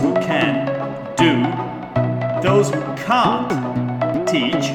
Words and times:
who 0.00 0.14
can 0.14 0.64
do, 1.14 1.42
those 2.42 2.70
who 2.70 2.80
can't 3.04 4.26
teach, 4.26 4.70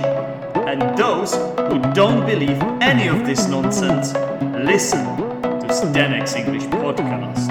and 0.68 0.96
those 0.96 1.34
who 1.34 1.80
don't 1.94 2.28
believe 2.28 2.62
any 2.80 3.08
of 3.08 3.26
this 3.26 3.48
nonsense 3.48 4.14
listen 4.64 5.04
to 5.42 5.68
Zdenek's 5.70 6.36
English 6.36 6.66
Podcast. 6.66 7.50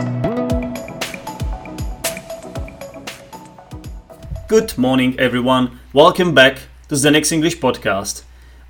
Good 4.47 4.79
morning, 4.79 5.19
everyone. 5.19 5.81
Welcome 5.93 6.33
back 6.33 6.69
to 6.91 6.95
Zdenek's 6.95 7.33
English 7.33 7.59
Podcast. 7.59 8.23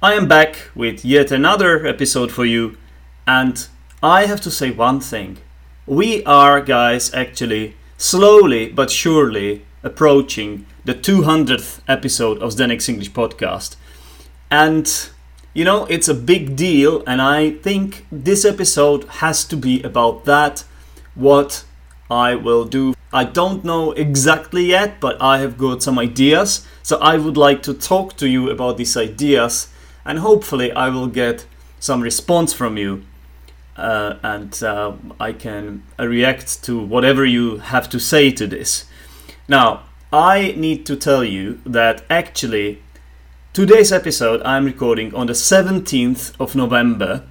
I 0.02 0.14
am 0.14 0.26
back 0.26 0.70
with 0.74 1.04
yet 1.04 1.30
another 1.30 1.86
episode 1.86 2.32
for 2.32 2.46
you, 2.46 2.78
and 3.26 3.68
I 4.02 4.24
have 4.24 4.40
to 4.40 4.50
say 4.50 4.70
one 4.70 5.00
thing. 5.00 5.36
We 5.86 6.24
are, 6.24 6.62
guys, 6.62 7.12
actually 7.12 7.76
slowly 7.96 8.68
but 8.68 8.90
surely 8.90 9.64
approaching 9.82 10.66
the 10.84 10.94
200th 10.94 11.80
episode 11.88 12.38
of 12.42 12.52
Zdenek's 12.52 12.88
English 12.88 13.12
Podcast. 13.12 13.76
And 14.50 15.10
you 15.54 15.64
know, 15.64 15.86
it's 15.86 16.08
a 16.08 16.14
big 16.14 16.56
deal, 16.56 17.04
and 17.06 17.22
I 17.22 17.52
think 17.52 18.06
this 18.10 18.44
episode 18.44 19.04
has 19.04 19.44
to 19.44 19.56
be 19.56 19.80
about 19.82 20.24
that. 20.24 20.64
What 21.14 21.64
I 22.10 22.34
will 22.34 22.64
do. 22.64 22.94
I 23.12 23.22
don't 23.22 23.64
know 23.64 23.92
exactly 23.92 24.64
yet, 24.64 24.98
but 24.98 25.16
I 25.22 25.38
have 25.38 25.56
got 25.56 25.80
some 25.80 25.96
ideas. 25.96 26.66
So 26.82 26.98
I 26.98 27.18
would 27.18 27.36
like 27.36 27.62
to 27.62 27.72
talk 27.72 28.16
to 28.16 28.28
you 28.28 28.50
about 28.50 28.78
these 28.78 28.96
ideas, 28.96 29.68
and 30.04 30.18
hopefully, 30.18 30.72
I 30.72 30.88
will 30.88 31.06
get 31.06 31.46
some 31.78 32.00
response 32.00 32.52
from 32.52 32.76
you 32.76 33.04
uh, 33.76 34.16
and 34.22 34.62
uh, 34.62 34.92
I 35.18 35.32
can 35.32 35.82
react 35.98 36.62
to 36.64 36.80
whatever 36.80 37.24
you 37.24 37.58
have 37.58 37.88
to 37.90 37.98
say 37.98 38.30
to 38.32 38.46
this. 38.46 38.86
Now, 39.48 39.84
I 40.12 40.54
need 40.56 40.86
to 40.86 40.96
tell 40.96 41.24
you 41.24 41.60
that 41.66 42.04
actually 42.08 42.82
today's 43.52 43.92
episode 43.92 44.42
I'm 44.42 44.64
recording 44.64 45.14
on 45.14 45.26
the 45.26 45.32
17th 45.32 46.34
of 46.38 46.54
November, 46.54 47.24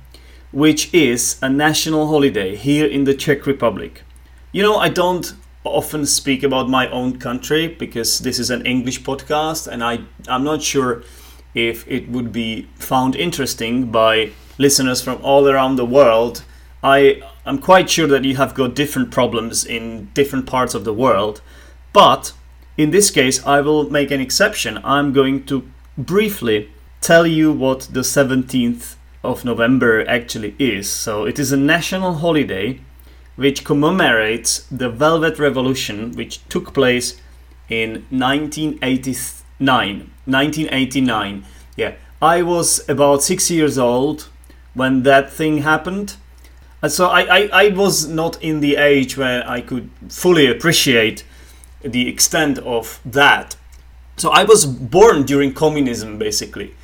which 0.51 0.93
is 0.93 1.37
a 1.41 1.49
national 1.49 2.07
holiday 2.07 2.55
here 2.55 2.85
in 2.85 3.05
the 3.05 3.13
Czech 3.13 3.45
Republic. 3.45 4.03
You 4.51 4.63
know, 4.63 4.77
I 4.77 4.89
don't 4.89 5.33
often 5.63 6.05
speak 6.05 6.43
about 6.43 6.69
my 6.69 6.89
own 6.89 7.19
country 7.19 7.67
because 7.67 8.19
this 8.19 8.37
is 8.37 8.49
an 8.49 8.65
English 8.65 9.01
podcast 9.03 9.67
and 9.67 9.83
I 9.83 9.99
I'm 10.27 10.43
not 10.43 10.61
sure 10.61 11.03
if 11.55 11.87
it 11.87 12.09
would 12.09 12.31
be 12.31 12.67
found 12.75 13.15
interesting 13.15 13.91
by 13.91 14.31
listeners 14.57 15.01
from 15.01 15.23
all 15.23 15.47
around 15.47 15.75
the 15.75 15.85
world, 15.85 16.43
I 16.83 17.21
am 17.45 17.59
quite 17.59 17.89
sure 17.89 18.07
that 18.07 18.25
you 18.25 18.35
have 18.35 18.53
got 18.53 18.75
different 18.75 19.11
problems 19.11 19.65
in 19.65 20.09
different 20.13 20.45
parts 20.45 20.73
of 20.73 20.83
the 20.83 20.93
world. 20.93 21.41
But 21.93 22.33
in 22.77 22.91
this 22.91 23.11
case, 23.11 23.45
I 23.45 23.61
will 23.61 23.89
make 23.89 24.11
an 24.11 24.19
exception. 24.19 24.79
I'm 24.83 25.13
going 25.13 25.45
to 25.45 25.69
briefly 25.97 26.69
tell 27.01 27.27
you 27.27 27.51
what 27.51 27.89
the 27.91 28.01
17th 28.01 28.95
of 29.23 29.45
November 29.45 30.07
actually 30.07 30.55
is. 30.59 30.89
So 30.89 31.25
it 31.25 31.39
is 31.39 31.51
a 31.51 31.57
national 31.57 32.15
holiday 32.15 32.79
which 33.35 33.63
commemorates 33.63 34.67
the 34.69 34.89
Velvet 34.89 35.39
Revolution, 35.39 36.11
which 36.13 36.47
took 36.49 36.73
place 36.73 37.19
in 37.69 38.05
1989. 38.09 40.11
1989. 40.25 41.45
Yeah, 41.75 41.93
I 42.21 42.41
was 42.41 42.87
about 42.89 43.23
six 43.23 43.49
years 43.49 43.77
old 43.77 44.29
when 44.73 45.03
that 45.03 45.31
thing 45.31 45.59
happened. 45.59 46.15
And 46.81 46.91
so 46.91 47.07
I, 47.07 47.21
I, 47.21 47.49
I 47.53 47.69
was 47.69 48.07
not 48.07 48.41
in 48.41 48.59
the 48.59 48.75
age 48.75 49.17
where 49.17 49.47
I 49.47 49.61
could 49.61 49.89
fully 50.09 50.47
appreciate 50.47 51.23
the 51.81 52.09
extent 52.09 52.57
of 52.59 52.99
that. 53.05 53.55
So 54.17 54.29
I 54.29 54.43
was 54.43 54.65
born 54.65 55.23
during 55.23 55.53
communism, 55.53 56.17
basically. 56.17 56.75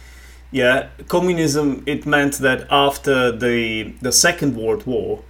Yeah, 0.51 0.87
communism. 1.07 1.83
It 1.85 2.05
meant 2.05 2.39
that 2.39 2.65
after 2.71 3.31
the 3.31 3.93
the 4.01 4.11
Second 4.11 4.55
World 4.55 4.87
War, 4.87 5.21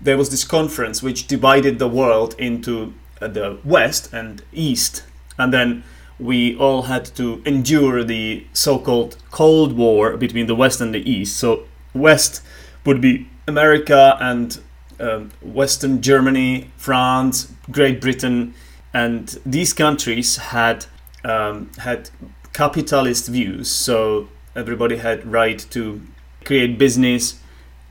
there 0.00 0.16
was 0.16 0.30
this 0.30 0.44
conference 0.44 1.02
which 1.02 1.26
divided 1.26 1.78
the 1.78 1.88
world 1.88 2.36
into 2.38 2.94
uh, 3.20 3.26
the 3.26 3.58
West 3.64 4.12
and 4.12 4.42
East, 4.52 5.02
and 5.36 5.52
then 5.52 5.82
we 6.20 6.56
all 6.56 6.82
had 6.82 7.04
to 7.16 7.42
endure 7.44 8.04
the 8.04 8.46
so-called 8.52 9.16
Cold 9.32 9.72
War 9.76 10.16
between 10.16 10.46
the 10.46 10.54
West 10.54 10.80
and 10.80 10.94
the 10.94 11.10
East. 11.10 11.36
So 11.36 11.64
West 11.94 12.42
would 12.84 13.00
be 13.00 13.28
America 13.46 14.16
and 14.20 14.60
um, 15.00 15.30
Western 15.42 16.00
Germany, 16.00 16.70
France, 16.76 17.52
Great 17.70 18.00
Britain, 18.00 18.54
and 18.94 19.38
these 19.44 19.72
countries 19.72 20.36
had 20.36 20.86
um, 21.24 21.70
had 21.78 22.10
capitalist 22.52 23.28
views. 23.28 23.70
So 23.70 24.28
everybody 24.54 24.96
had 24.96 25.26
right 25.26 25.64
to 25.70 26.00
create 26.44 26.78
business, 26.78 27.40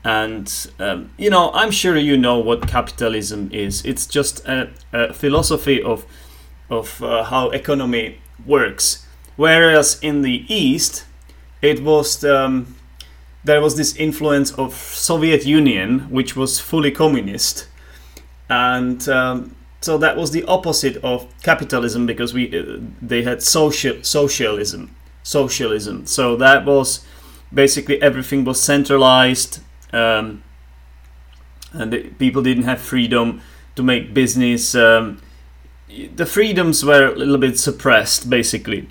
and 0.04 0.70
um, 0.78 1.10
you 1.18 1.30
know 1.30 1.50
I'm 1.52 1.70
sure 1.70 1.96
you 1.96 2.16
know 2.16 2.38
what 2.38 2.68
capitalism 2.68 3.50
is. 3.52 3.84
It's 3.84 4.06
just 4.06 4.46
a, 4.46 4.70
a 4.92 5.12
philosophy 5.12 5.82
of 5.82 6.06
of 6.70 7.02
uh, 7.02 7.24
how 7.24 7.50
economy 7.50 8.18
works. 8.46 9.06
Whereas 9.36 9.98
in 10.02 10.22
the 10.22 10.44
East, 10.48 11.04
it 11.62 11.82
was 11.82 12.24
um, 12.24 12.76
there 13.44 13.60
was 13.60 13.76
this 13.76 13.96
influence 13.96 14.52
of 14.52 14.74
Soviet 14.74 15.44
Union, 15.44 16.10
which 16.10 16.36
was 16.36 16.60
fully 16.60 16.90
communist, 16.90 17.66
and 18.48 19.08
um, 19.08 19.56
so 19.80 19.98
that 19.98 20.16
was 20.16 20.30
the 20.30 20.44
opposite 20.44 20.96
of 20.98 21.26
capitalism 21.42 22.06
because 22.06 22.32
we 22.32 22.56
uh, 22.56 22.78
they 23.00 23.22
had 23.22 23.42
social 23.42 24.02
socialism, 24.02 24.94
socialism. 25.22 26.06
So 26.06 26.36
that 26.36 26.64
was 26.64 27.04
basically 27.52 28.00
everything 28.00 28.44
was 28.44 28.60
centralized, 28.60 29.60
um, 29.92 30.42
and 31.72 31.92
the, 31.92 32.10
people 32.18 32.42
didn't 32.42 32.64
have 32.64 32.80
freedom 32.80 33.40
to 33.74 33.82
make 33.82 34.14
business. 34.14 34.74
Um, 34.74 35.20
the 36.14 36.26
freedoms 36.26 36.84
were 36.84 37.08
a 37.12 37.16
little 37.16 37.38
bit 37.38 37.58
suppressed, 37.58 38.30
basically. 38.30 38.88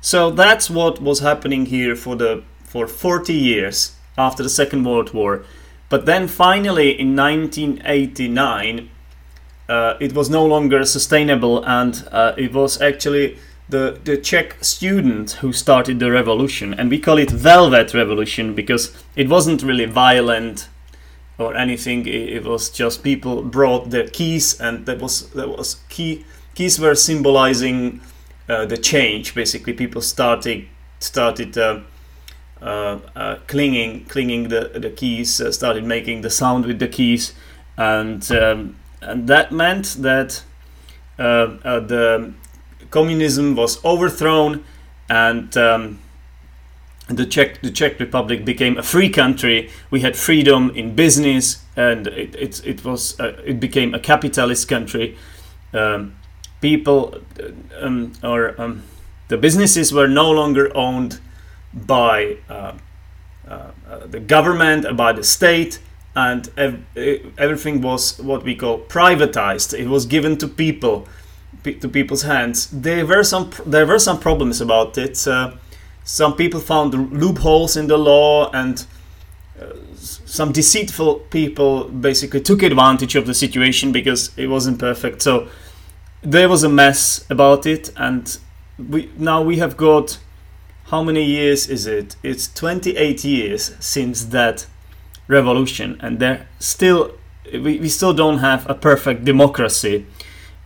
So 0.00 0.30
that's 0.30 0.68
what 0.68 1.00
was 1.00 1.20
happening 1.20 1.66
here 1.66 1.96
for 1.96 2.16
the 2.16 2.44
for 2.64 2.86
40 2.86 3.32
years 3.32 3.93
after 4.16 4.42
the 4.42 4.48
Second 4.48 4.84
World 4.84 5.12
War. 5.12 5.44
But 5.88 6.06
then 6.06 6.28
finally 6.28 6.98
in 6.98 7.14
1989, 7.14 8.90
uh, 9.68 9.94
it 10.00 10.12
was 10.12 10.28
no 10.28 10.44
longer 10.44 10.84
sustainable, 10.84 11.64
and 11.64 12.06
uh, 12.12 12.34
it 12.36 12.52
was 12.52 12.80
actually 12.80 13.38
the, 13.68 13.98
the 14.04 14.16
Czech 14.16 14.62
student 14.62 15.32
who 15.32 15.52
started 15.52 15.98
the 15.98 16.10
revolution. 16.10 16.74
And 16.74 16.90
we 16.90 16.98
call 16.98 17.18
it 17.18 17.30
Velvet 17.30 17.94
Revolution 17.94 18.54
because 18.54 18.94
it 19.16 19.28
wasn't 19.28 19.62
really 19.62 19.86
violent 19.86 20.68
or 21.38 21.54
anything. 21.56 22.06
It, 22.06 22.28
it 22.28 22.44
was 22.44 22.70
just 22.70 23.02
people 23.02 23.42
brought 23.42 23.90
their 23.90 24.08
keys, 24.08 24.60
and 24.60 24.86
that 24.86 25.00
was 25.00 25.30
that 25.30 25.48
was 25.48 25.76
key 25.88 26.24
keys 26.54 26.78
were 26.78 26.94
symbolizing 26.94 28.00
uh, 28.48 28.66
the 28.66 28.76
change. 28.76 29.34
Basically, 29.34 29.72
people 29.72 30.00
started 30.00 30.66
started 31.00 31.56
uh, 31.58 31.80
clinging 33.46 34.04
clinging 34.06 34.48
the 34.48 34.70
the 34.74 34.90
keys, 34.90 35.40
uh, 35.40 35.52
started 35.52 35.84
making 35.84 36.22
the 36.22 36.30
sound 36.30 36.66
with 36.66 36.78
the 36.78 36.88
keys, 36.88 37.32
and 37.76 38.30
um, 38.32 38.76
and 39.00 39.28
that 39.28 39.52
meant 39.52 39.96
that 40.00 40.42
the 41.16 42.32
communism 42.90 43.54
was 43.54 43.84
overthrown 43.84 44.64
and. 45.08 45.56
Um, 45.56 45.98
the 47.08 47.26
Czech 47.26 47.60
the 47.60 47.70
Czech 47.70 48.00
Republic 48.00 48.44
became 48.44 48.78
a 48.78 48.82
free 48.82 49.10
country. 49.10 49.70
We 49.90 50.00
had 50.00 50.16
freedom 50.16 50.70
in 50.74 50.94
business, 50.94 51.62
and 51.76 52.06
it 52.06 52.34
it, 52.34 52.66
it 52.66 52.84
was 52.84 53.18
uh, 53.20 53.36
it 53.44 53.60
became 53.60 53.94
a 53.94 53.98
capitalist 53.98 54.68
country. 54.68 55.16
Um, 55.72 56.14
people 56.60 57.20
um, 57.80 58.12
or 58.22 58.58
um, 58.60 58.84
the 59.28 59.36
businesses 59.36 59.92
were 59.92 60.08
no 60.08 60.30
longer 60.30 60.74
owned 60.74 61.20
by 61.74 62.36
uh, 62.48 62.72
uh, 63.48 63.70
the 64.06 64.20
government, 64.20 64.96
by 64.96 65.12
the 65.12 65.24
state, 65.24 65.80
and 66.16 66.48
ev- 66.56 66.84
everything 67.38 67.82
was 67.82 68.18
what 68.20 68.44
we 68.44 68.54
call 68.54 68.78
privatized. 68.78 69.78
It 69.78 69.88
was 69.88 70.06
given 70.06 70.38
to 70.38 70.48
people, 70.48 71.08
to 71.64 71.88
people's 71.88 72.22
hands. 72.22 72.68
There 72.70 73.06
were 73.06 73.24
some 73.24 73.50
there 73.66 73.86
were 73.86 73.98
some 73.98 74.20
problems 74.20 74.60
about 74.60 74.96
it. 74.96 75.26
Uh, 75.26 75.52
some 76.04 76.36
people 76.36 76.60
found 76.60 76.94
loopholes 77.12 77.76
in 77.76 77.86
the 77.86 77.98
law 77.98 78.50
and. 78.52 78.86
Uh, 79.60 79.72
some 80.34 80.50
deceitful 80.50 81.20
people 81.30 81.84
basically 81.84 82.40
took 82.40 82.62
advantage 82.62 83.14
of 83.14 83.24
the 83.24 83.32
situation 83.32 83.92
because 83.92 84.36
it 84.36 84.48
wasn't 84.48 84.80
perfect. 84.80 85.22
So 85.22 85.48
there 86.22 86.48
was 86.48 86.64
a 86.64 86.68
mess 86.68 87.24
about 87.30 87.64
it, 87.64 87.92
and 87.96 88.36
we 88.76 89.10
now 89.16 89.42
we 89.42 89.58
have 89.58 89.76
got 89.76 90.18
how 90.86 91.02
many 91.02 91.24
years 91.24 91.68
is 91.68 91.86
it? 91.86 92.16
It's 92.22 92.48
28 92.52 93.24
years 93.24 93.74
since 93.80 94.26
that 94.26 94.66
revolution, 95.28 95.98
and 96.00 96.18
there 96.18 96.46
still 96.58 97.12
we, 97.52 97.78
we 97.78 97.88
still 97.88 98.12
don't 98.14 98.38
have 98.38 98.68
a 98.70 98.74
perfect 98.74 99.24
democracy. 99.24 100.06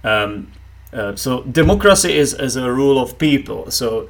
Um, 0.05 0.49
Uh, 0.93 1.15
so 1.17 1.43
democracy 1.43 2.17
is 2.17 2.33
as 2.35 2.57
a 2.57 2.73
rule 2.73 2.99
of 2.99 3.19
people. 3.19 3.71
So 3.71 4.09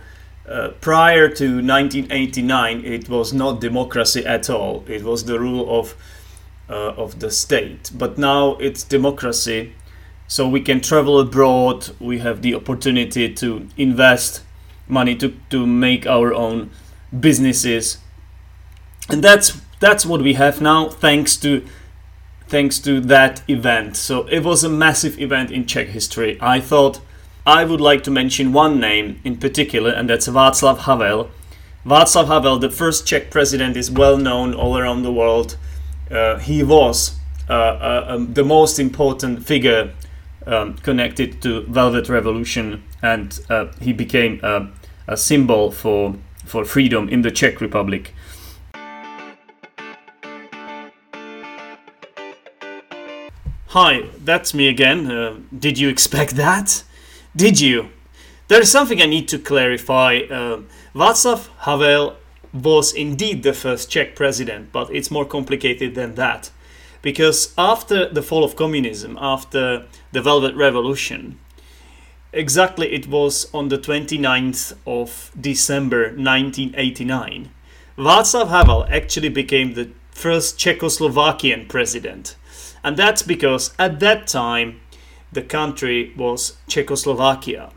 uh, 0.49 0.69
prior 0.81 1.29
to 1.29 1.47
1989, 1.61 2.85
it 2.85 3.09
was 3.09 3.33
not 3.33 3.61
democracy 3.61 4.25
at 4.25 4.49
all. 4.49 4.85
It 4.87 5.03
was 5.03 5.25
the 5.25 5.39
rule 5.39 5.67
of 5.81 5.97
uh, 6.71 7.03
of 7.05 7.19
the 7.19 7.31
state. 7.31 7.91
But 7.95 8.17
now 8.19 8.57
it's 8.61 8.85
democracy. 8.85 9.73
So 10.29 10.49
we 10.49 10.61
can 10.61 10.81
travel 10.81 11.19
abroad. 11.19 11.91
We 11.99 12.19
have 12.21 12.43
the 12.43 12.55
opportunity 12.55 13.35
to 13.35 13.67
invest 13.77 14.43
money 14.89 15.15
to, 15.17 15.35
to 15.51 15.67
make 15.67 16.07
our 16.07 16.33
own 16.33 16.71
businesses, 17.19 17.99
and 19.09 19.23
that's 19.23 19.61
that's 19.81 20.05
what 20.05 20.23
we 20.23 20.35
have 20.35 20.61
now. 20.61 20.89
Thanks 20.89 21.37
to 21.39 21.65
thanks 22.49 22.79
to 22.81 23.01
that 23.01 23.43
event. 23.49 23.97
So 23.97 24.27
it 24.29 24.41
was 24.41 24.65
a 24.65 24.69
massive 24.69 25.21
event 25.21 25.51
in 25.51 25.67
Czech 25.67 25.89
history. 25.89 26.39
I 26.41 26.61
thought 26.61 27.01
I 27.47 27.65
would 27.65 27.81
like 27.81 28.03
to 28.05 28.11
mention 28.11 28.53
one 28.53 28.81
name 28.81 29.21
in 29.25 29.37
particular, 29.37 29.91
and 29.91 30.09
that's 30.09 30.29
Václav 30.29 30.79
Havel. 30.81 31.31
Václav 31.87 32.27
Havel, 32.27 32.59
the 32.59 32.71
first 32.71 33.07
Czech 33.07 33.31
president, 33.31 33.77
is 33.77 33.91
well 33.91 34.19
known 34.19 34.55
all 34.55 34.77
around 34.77 35.03
the 35.03 35.13
world. 35.13 35.57
Uh, 36.11 36.39
he 36.39 36.63
was 36.63 37.19
uh, 37.49 37.53
uh, 37.53 38.05
um, 38.09 38.35
the 38.35 38.45
most 38.45 38.79
important 38.79 39.47
figure 39.47 39.95
um, 40.47 40.75
connected 40.75 41.41
to 41.43 41.63
Velvet 41.63 42.09
Revolution, 42.09 42.83
and 43.03 43.41
uh, 43.49 43.67
he 43.81 43.93
became 43.93 44.41
a 44.43 45.17
symbol 45.17 45.71
for 45.71 46.15
for 46.45 46.65
freedom 46.65 47.09
in 47.09 47.23
the 47.23 47.31
Czech 47.31 47.61
Republic. 47.61 48.15
Hi, 53.73 54.09
that's 54.25 54.55
me 54.55 54.67
again. 54.67 55.11
Uh, 55.11 55.37
did 55.57 55.79
you 55.79 55.91
expect 55.91 56.37
that? 56.37 56.83
Did 57.37 57.61
you? 57.61 57.91
There 58.49 58.63
is 58.63 58.71
something 58.71 59.03
I 59.03 59.07
need 59.07 59.29
to 59.29 59.39
clarify. 59.39 60.21
Uh, 60.31 60.63
Václav 60.95 61.49
Havel 61.59 62.17
was 62.55 62.95
indeed 62.95 63.43
the 63.43 63.53
first 63.53 63.91
Czech 63.91 64.17
president, 64.17 64.73
but 64.73 64.89
it's 64.91 65.11
more 65.11 65.27
complicated 65.27 65.95
than 65.95 66.15
that. 66.15 66.51
Because 67.03 67.53
after 67.59 68.09
the 68.09 68.23
fall 68.23 68.43
of 68.43 68.57
communism, 68.57 69.19
after 69.21 69.85
the 70.13 70.23
Velvet 70.23 70.57
Revolution, 70.57 71.39
exactly 72.33 72.93
it 72.93 73.07
was 73.07 73.49
on 73.55 73.69
the 73.69 73.79
29th 73.79 74.75
of 74.87 75.31
December 75.41 76.05
1989, 76.09 77.51
Václav 77.97 78.49
Havel 78.49 78.87
actually 78.89 79.29
became 79.29 79.75
the 79.75 79.91
first 80.11 80.59
Czechoslovakian 80.59 81.69
president. 81.69 82.37
And 82.85 82.97
that's 82.97 83.23
because 83.23 83.75
at 83.79 84.01
that 84.01 84.27
time 84.27 84.81
the 85.33 85.43
country 85.43 86.13
was 86.17 86.57
Czechoslovakia. 86.69 87.71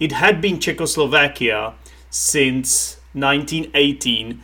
It 0.00 0.12
had 0.12 0.40
been 0.40 0.60
Czechoslovakia 0.60 1.74
since 2.10 2.98
1918 3.14 4.42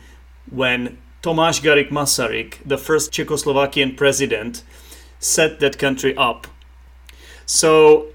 when 0.49 0.97
Tomáš 1.21 1.61
Garrigue 1.61 1.89
Masaryk, 1.89 2.57
the 2.65 2.77
first 2.77 3.11
Czechoslovakian 3.11 3.97
president, 3.97 4.63
set 5.19 5.59
that 5.59 5.77
country 5.79 6.15
up. 6.17 6.47
So 7.45 8.07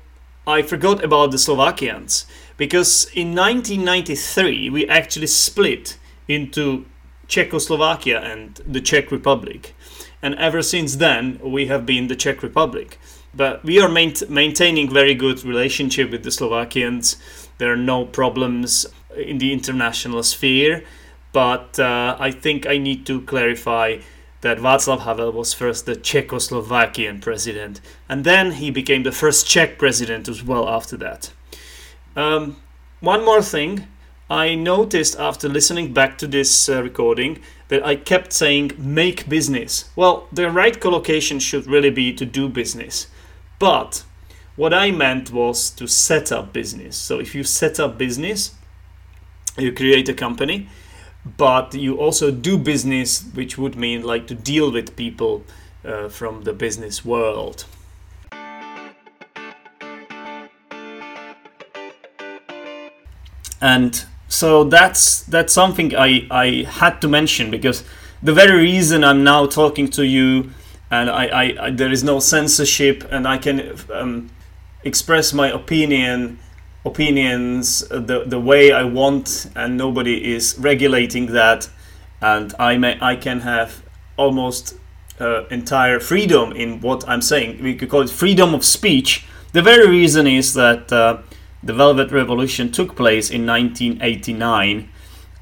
I 0.47 0.63
forgot 0.63 1.05
about 1.05 1.31
the 1.31 1.39
Slovakians 1.39 2.27
because 2.57 3.05
in 3.15 3.35
1993 3.35 4.71
we 4.71 4.89
actually 4.89 5.27
split 5.27 5.99
into 6.29 6.87
Czechoslovakia 7.29 8.21
and 8.21 8.61
the 8.67 8.81
Czech 8.81 9.13
Republic 9.13 9.75
and 10.23 10.35
ever 10.37 10.63
since 10.63 10.97
then 10.97 11.39
we 11.43 11.67
have 11.67 11.87
been 11.87 12.09
the 12.09 12.17
Czech 12.17 12.43
Republic. 12.43 12.99
But 13.35 13.65
we 13.65 13.81
are 13.81 13.89
maint- 13.89 14.29
maintaining 14.29 14.93
very 14.93 15.15
good 15.15 15.45
relationship 15.45 16.11
with 16.11 16.25
the 16.25 16.31
Slovakians. 16.31 17.17
There 17.59 17.73
are 17.73 17.77
no 17.77 18.05
problems 18.05 18.87
in 19.17 19.39
the 19.39 19.53
international 19.53 20.23
sphere, 20.23 20.85
but 21.33 21.79
uh, 21.79 22.17
I 22.19 22.33
think 22.33 22.67
I 22.67 22.79
need 22.79 23.07
to 23.07 23.21
clarify 23.21 23.99
that 24.41 24.59
Václav 24.59 25.01
Havel 25.01 25.33
was 25.33 25.53
first 25.53 25.87
the 25.87 25.95
Czechoslovakian 25.95 27.21
president, 27.21 27.81
and 28.09 28.25
then 28.25 28.53
he 28.53 28.71
became 28.71 29.03
the 29.03 29.13
first 29.13 29.47
Czech 29.47 29.79
president 29.79 30.29
as 30.29 30.43
well 30.43 30.69
after 30.69 30.97
that. 30.97 31.33
Um, 32.17 32.57
one 33.01 33.25
more 33.25 33.43
thing, 33.43 33.87
I 34.31 34.55
noticed 34.55 35.19
after 35.19 35.49
listening 35.49 35.93
back 35.93 36.17
to 36.19 36.27
this 36.27 36.69
uh, 36.69 36.83
recording 36.83 37.41
that 37.69 37.85
I 37.85 37.97
kept 37.97 38.33
saying 38.33 38.73
make 38.79 39.29
business. 39.29 39.91
Well, 39.97 40.29
the 40.33 40.51
right 40.51 40.79
collocation 40.81 41.41
should 41.41 41.67
really 41.67 41.91
be 41.91 42.13
to 42.15 42.25
do 42.25 42.49
business. 42.49 43.09
But 43.59 44.05
what 44.57 44.73
I 44.73 44.91
meant 44.91 45.33
was 45.33 45.71
to 45.71 45.87
set 45.87 46.31
up 46.31 46.53
business. 46.53 46.97
So 46.97 47.19
if 47.19 47.35
you 47.35 47.43
set 47.45 47.81
up 47.81 47.99
business, 47.99 48.55
you 49.59 49.73
create 49.73 50.09
a 50.09 50.15
company, 50.15 50.69
but 51.25 51.75
you 51.75 51.97
also 51.97 52.31
do 52.31 52.57
business, 52.57 53.23
which 53.35 53.59
would 53.59 53.77
mean 53.77 54.03
like 54.03 54.27
to 54.29 54.35
deal 54.35 54.73
with 54.73 54.97
people 54.97 55.45
uh, 55.85 56.09
from 56.09 56.45
the 56.45 56.53
business 56.53 57.05
world. 57.05 57.65
And 63.61 64.05
so 64.29 64.65
that's 64.65 65.23
that's 65.25 65.53
something 65.53 65.95
I, 65.95 66.27
I 66.31 66.67
had 66.69 67.01
to 67.03 67.09
mention 67.09 67.51
because 67.51 67.85
the 68.23 68.33
very 68.33 68.57
reason 68.57 69.05
I'm 69.05 69.23
now 69.23 69.47
talking 69.47 69.89
to 69.91 70.07
you 70.07 70.51
and 70.91 71.11
I, 71.11 71.27
I, 71.27 71.67
I 71.67 71.71
there 71.71 71.91
is 71.91 72.03
no 72.03 72.21
censorship 72.21 73.07
and 73.11 73.29
I 73.29 73.39
can 73.39 73.77
um, 73.93 74.31
express 74.85 75.33
my 75.33 75.51
opinion 75.51 76.39
opinions 76.85 77.81
the, 77.89 78.25
the 78.27 78.41
way 78.41 78.73
I 78.73 78.85
want 78.85 79.51
and 79.55 79.77
nobody 79.77 80.35
is 80.35 80.57
regulating 80.59 81.27
that. 81.33 81.69
And 82.23 82.55
I 82.59 82.77
may 82.77 82.99
I 83.01 83.17
can 83.17 83.41
have 83.41 83.83
almost 84.17 84.77
uh, 85.21 85.47
entire 85.49 86.01
freedom 86.01 86.53
in 86.53 86.81
what 86.81 87.07
I'm 87.09 87.23
saying. 87.23 87.63
We 87.63 87.75
could 87.75 87.89
call 87.91 88.03
it 88.03 88.11
freedom 88.11 88.55
of 88.55 88.65
speech. 88.65 89.27
The 89.53 89.63
very 89.63 89.89
reason 89.89 90.27
is 90.27 90.55
that 90.55 90.93
uh, 90.93 91.19
the 91.63 91.75
Velvet 91.75 92.11
Revolution 92.11 92.73
took 92.73 92.97
place 92.97 93.31
in 93.31 93.47
1989, 93.47 94.89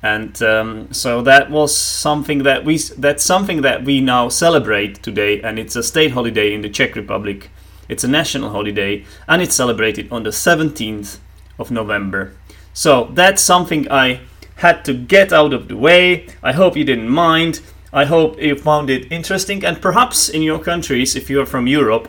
and 0.02 0.42
um, 0.42 0.92
so 0.92 1.22
that 1.22 1.50
was 1.50 1.76
something 1.76 2.42
that 2.44 2.64
we 2.64 2.78
that's 2.78 3.24
something 3.24 3.62
that 3.62 3.84
we 3.84 4.00
now 4.00 4.28
celebrate 4.28 5.02
today, 5.02 5.40
and 5.42 5.58
it's 5.58 5.76
a 5.76 5.82
state 5.82 6.12
holiday 6.12 6.54
in 6.54 6.62
the 6.62 6.70
Czech 6.70 6.96
Republic. 6.96 7.50
It's 7.88 8.04
a 8.04 8.08
national 8.08 8.50
holiday, 8.50 9.04
and 9.26 9.42
it's 9.42 9.54
celebrated 9.54 10.10
on 10.10 10.22
the 10.22 10.30
17th 10.30 11.18
of 11.58 11.70
November. 11.70 12.32
So 12.72 13.10
that's 13.12 13.42
something 13.42 13.90
I 13.90 14.20
had 14.56 14.84
to 14.84 14.94
get 14.94 15.32
out 15.32 15.52
of 15.52 15.68
the 15.68 15.76
way. 15.76 16.28
I 16.42 16.52
hope 16.52 16.76
you 16.76 16.84
didn't 16.84 17.08
mind. 17.08 17.60
I 17.92 18.04
hope 18.04 18.40
you 18.40 18.54
found 18.56 18.90
it 18.90 19.10
interesting, 19.10 19.64
and 19.64 19.80
perhaps 19.80 20.28
in 20.28 20.42
your 20.42 20.58
countries, 20.58 21.16
if 21.16 21.30
you 21.30 21.40
are 21.40 21.46
from 21.46 21.66
Europe, 21.66 22.08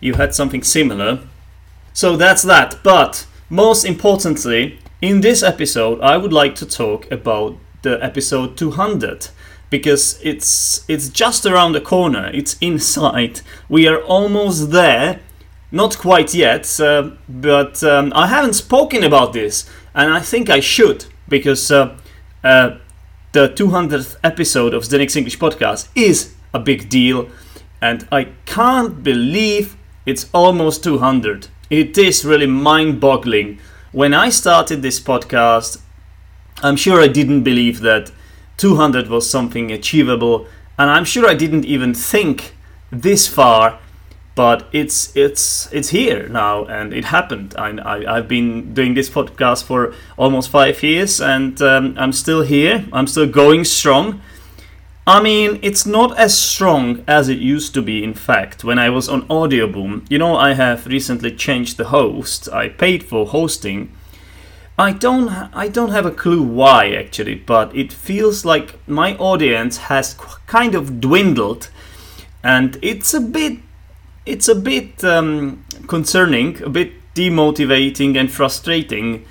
you 0.00 0.14
had 0.14 0.34
something 0.34 0.62
similar. 0.62 1.20
So 1.92 2.16
that's 2.16 2.42
that. 2.42 2.80
But 2.82 3.26
most 3.48 3.84
importantly, 3.84 4.78
in 5.00 5.20
this 5.20 5.42
episode, 5.42 6.00
I 6.00 6.16
would 6.16 6.32
like 6.32 6.54
to 6.56 6.66
talk 6.66 7.10
about 7.10 7.56
the 7.82 8.02
episode 8.02 8.56
200 8.56 9.28
because 9.70 10.20
it's 10.22 10.84
it's 10.88 11.08
just 11.08 11.46
around 11.46 11.72
the 11.72 11.80
corner. 11.80 12.30
It's 12.32 12.56
in 12.60 12.78
sight. 12.78 13.42
We 13.68 13.88
are 13.88 14.02
almost 14.02 14.70
there. 14.70 15.20
Not 15.72 15.98
quite 15.98 16.34
yet, 16.34 16.78
uh, 16.80 17.10
but 17.28 17.82
um, 17.82 18.12
I 18.14 18.28
haven't 18.28 18.52
spoken 18.52 19.02
about 19.02 19.32
this, 19.32 19.68
and 19.94 20.12
I 20.12 20.20
think 20.20 20.48
I 20.48 20.60
should 20.60 21.06
because 21.28 21.70
uh, 21.70 21.96
uh, 22.44 22.76
the 23.32 23.48
200th 23.48 24.16
episode 24.22 24.74
of 24.74 24.84
Zdenek's 24.84 25.16
English 25.16 25.38
podcast 25.38 25.88
is 25.96 26.34
a 26.54 26.60
big 26.60 26.88
deal, 26.88 27.28
and 27.80 28.06
I 28.12 28.28
can't 28.44 29.02
believe 29.02 29.76
it's 30.06 30.28
almost 30.32 30.84
200 30.84 31.48
it 31.72 31.96
is 31.96 32.22
really 32.22 32.46
mind 32.46 33.00
boggling. 33.00 33.58
When 33.92 34.12
I 34.12 34.28
started 34.28 34.82
this 34.82 35.00
podcast, 35.00 35.80
I'm 36.62 36.76
sure 36.76 37.00
I 37.00 37.08
didn't 37.08 37.44
believe 37.44 37.80
that 37.80 38.12
200 38.58 39.08
was 39.08 39.28
something 39.28 39.72
achievable, 39.72 40.46
and 40.78 40.90
I'm 40.90 41.06
sure 41.06 41.26
I 41.26 41.32
didn't 41.32 41.64
even 41.64 41.94
think 41.94 42.54
this 42.90 43.26
far. 43.26 43.78
But 44.34 44.66
it's 44.72 45.14
it's 45.14 45.70
it's 45.72 45.90
here 45.90 46.26
now, 46.28 46.64
and 46.64 46.94
it 46.94 47.04
happened. 47.04 47.54
I, 47.58 47.76
I 47.84 48.16
have 48.16 48.28
been 48.28 48.72
doing 48.72 48.94
this 48.94 49.10
podcast 49.10 49.64
for 49.64 49.94
almost 50.16 50.48
five 50.48 50.82
years, 50.82 51.20
and 51.20 51.60
um, 51.60 51.94
I'm 51.98 52.12
still 52.12 52.40
here. 52.42 52.86
I'm 52.92 53.06
still 53.06 53.26
going 53.26 53.64
strong 53.64 54.22
I 55.04 55.20
mean, 55.20 55.58
it's 55.62 55.84
not 55.84 56.16
as 56.16 56.38
strong 56.38 57.02
as 57.08 57.28
it 57.28 57.38
used 57.38 57.74
to 57.74 57.82
be, 57.82 58.04
in 58.04 58.14
fact, 58.14 58.62
when 58.62 58.78
I 58.78 58.88
was 58.88 59.08
on 59.08 59.26
Audioboom. 59.26 60.08
You 60.08 60.18
know, 60.18 60.36
I 60.36 60.54
have 60.54 60.86
recently 60.86 61.34
changed 61.34 61.76
the 61.76 61.86
host. 61.86 62.48
I 62.52 62.68
paid 62.68 63.02
for 63.02 63.26
hosting. 63.26 63.92
I 64.78 64.92
don't 64.92 65.28
I 65.52 65.66
don't 65.68 65.90
have 65.90 66.06
a 66.06 66.12
clue 66.12 66.42
why 66.42 66.92
actually, 66.92 67.34
but 67.34 67.74
it 67.74 67.92
feels 67.92 68.44
like 68.44 68.78
my 68.88 69.16
audience 69.16 69.76
has 69.88 70.14
kind 70.46 70.74
of 70.74 71.00
dwindled 71.00 71.68
and 72.42 72.78
it's 72.80 73.12
a 73.12 73.20
bit 73.20 73.58
it's 74.24 74.48
a 74.48 74.54
bit 74.54 75.02
um, 75.04 75.64
concerning, 75.88 76.62
a 76.62 76.68
bit 76.68 76.92
demotivating 77.14 78.16
and 78.16 78.30
frustrating. 78.30 79.26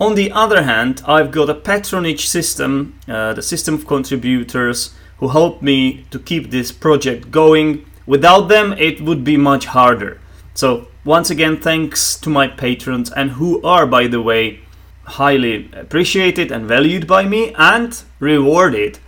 On 0.00 0.14
the 0.14 0.30
other 0.30 0.62
hand, 0.62 1.02
I've 1.06 1.30
got 1.30 1.50
a 1.50 1.54
patronage 1.54 2.26
system, 2.26 2.98
uh, 3.08 3.32
the 3.32 3.42
system 3.42 3.74
of 3.74 3.86
contributors 3.86 4.94
who 5.18 5.28
help 5.28 5.62
me 5.62 6.04
to 6.10 6.18
keep 6.18 6.50
this 6.50 6.70
project 6.70 7.30
going. 7.30 7.84
Without 8.06 8.48
them, 8.48 8.72
it 8.74 9.00
would 9.00 9.24
be 9.24 9.36
much 9.36 9.66
harder. 9.66 10.20
So, 10.54 10.88
once 11.04 11.30
again, 11.30 11.56
thanks 11.56 12.16
to 12.20 12.30
my 12.30 12.48
patrons, 12.48 13.10
and 13.10 13.32
who 13.32 13.62
are, 13.62 13.86
by 13.86 14.06
the 14.06 14.20
way, 14.20 14.60
highly 15.04 15.70
appreciated 15.72 16.52
and 16.52 16.66
valued 16.66 17.06
by 17.06 17.24
me 17.24 17.54
and 17.56 18.02
rewarded 18.20 18.98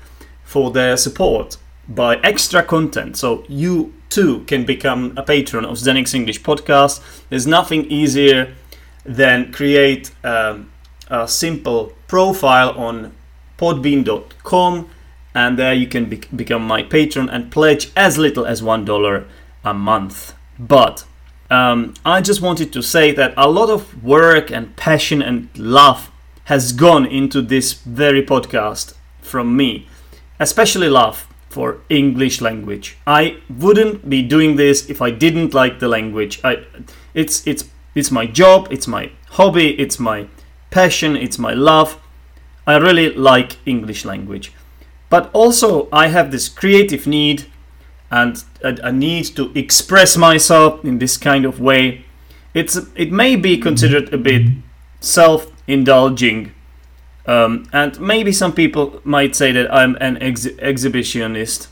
for 0.43 0.71
their 0.71 0.97
support 0.97 1.59
by 1.89 2.17
extra 2.17 2.63
content. 2.63 3.17
So, 3.17 3.45
you 3.49 3.93
too 4.11 4.45
can 4.47 4.65
become 4.65 5.15
a 5.17 5.23
patron 5.23 5.65
of 5.65 5.77
Zdenek's 5.79 6.15
English 6.15 6.43
podcast. 6.43 7.01
There's 7.31 7.47
nothing 7.47 7.87
easier 7.91 8.55
than 9.05 9.53
create 9.53 10.11
um, 10.25 10.71
a 11.09 11.27
simple 11.27 11.93
profile 12.07 12.71
on 12.77 13.13
podbean.com 13.59 14.91
and 15.35 15.59
there 15.59 15.75
you 15.75 15.87
can 15.87 16.07
be- 16.07 16.23
become 16.35 16.67
my 16.67 16.83
patron 16.83 17.29
and 17.29 17.51
pledge 17.51 17.91
as 17.97 18.19
little 18.19 18.45
as 18.45 18.63
one 18.63 18.85
dollar 18.85 19.27
a 19.65 19.73
month. 19.73 20.35
But 20.59 21.05
um, 21.51 21.95
I 22.05 22.21
just 22.21 22.43
wanted 22.43 22.73
to 22.73 22.83
say 22.83 23.13
that 23.13 23.35
a 23.37 23.49
lot 23.49 23.71
of 23.71 24.03
work 24.03 24.51
and 24.51 24.75
passion 24.77 25.23
and 25.23 25.49
love 25.57 26.11
has 26.45 26.73
gone 26.73 27.07
into 27.07 27.41
this 27.41 27.75
very 27.75 28.25
podcast 28.25 28.95
from 29.21 29.57
me, 29.57 29.87
especially 30.41 30.89
love 30.89 31.27
for 31.51 31.81
English 31.89 32.41
language. 32.41 32.97
I 33.07 33.39
wouldn't 33.51 34.09
be 34.09 34.23
doing 34.23 34.57
this 34.57 34.89
if 34.89 35.03
I 35.03 35.11
didn't 35.11 35.53
like 35.53 35.81
the 35.81 35.89
language. 35.89 36.41
I, 36.43 36.65
it's 37.13 37.47
it's 37.47 37.69
it's 37.95 38.11
my 38.11 38.27
job, 38.27 38.69
it's 38.71 38.87
my 38.87 39.11
hobby, 39.31 39.79
it's 39.79 39.99
my 39.99 40.29
passion, 40.71 41.17
it's 41.17 41.39
my 41.39 41.53
love. 41.53 41.99
I 42.67 42.77
really 42.77 43.13
like 43.13 43.57
English 43.67 44.05
language. 44.05 44.53
But 45.09 45.29
also 45.33 45.89
I 45.93 46.07
have 46.07 46.31
this 46.31 46.49
creative 46.49 47.07
need 47.07 47.47
and 48.13 48.43
a, 48.63 48.93
need 48.93 49.25
to 49.37 49.51
express 49.55 50.17
myself 50.17 50.85
in 50.85 50.99
this 50.99 51.17
kind 51.17 51.45
of 51.45 51.61
way. 51.61 52.05
It's 52.55 52.79
it 52.95 53.11
may 53.11 53.35
be 53.35 53.59
considered 53.59 54.15
a 54.15 54.19
bit 54.19 54.47
self-indulging 55.01 56.53
um, 57.31 57.69
and 57.73 58.01
maybe 58.01 58.33
some 58.33 58.53
people 58.53 59.01
might 59.05 59.37
say 59.37 59.53
that 59.53 59.73
I'm 59.73 59.97
an 60.01 60.21
ex- 60.21 60.47
exhibitionist, 60.47 61.69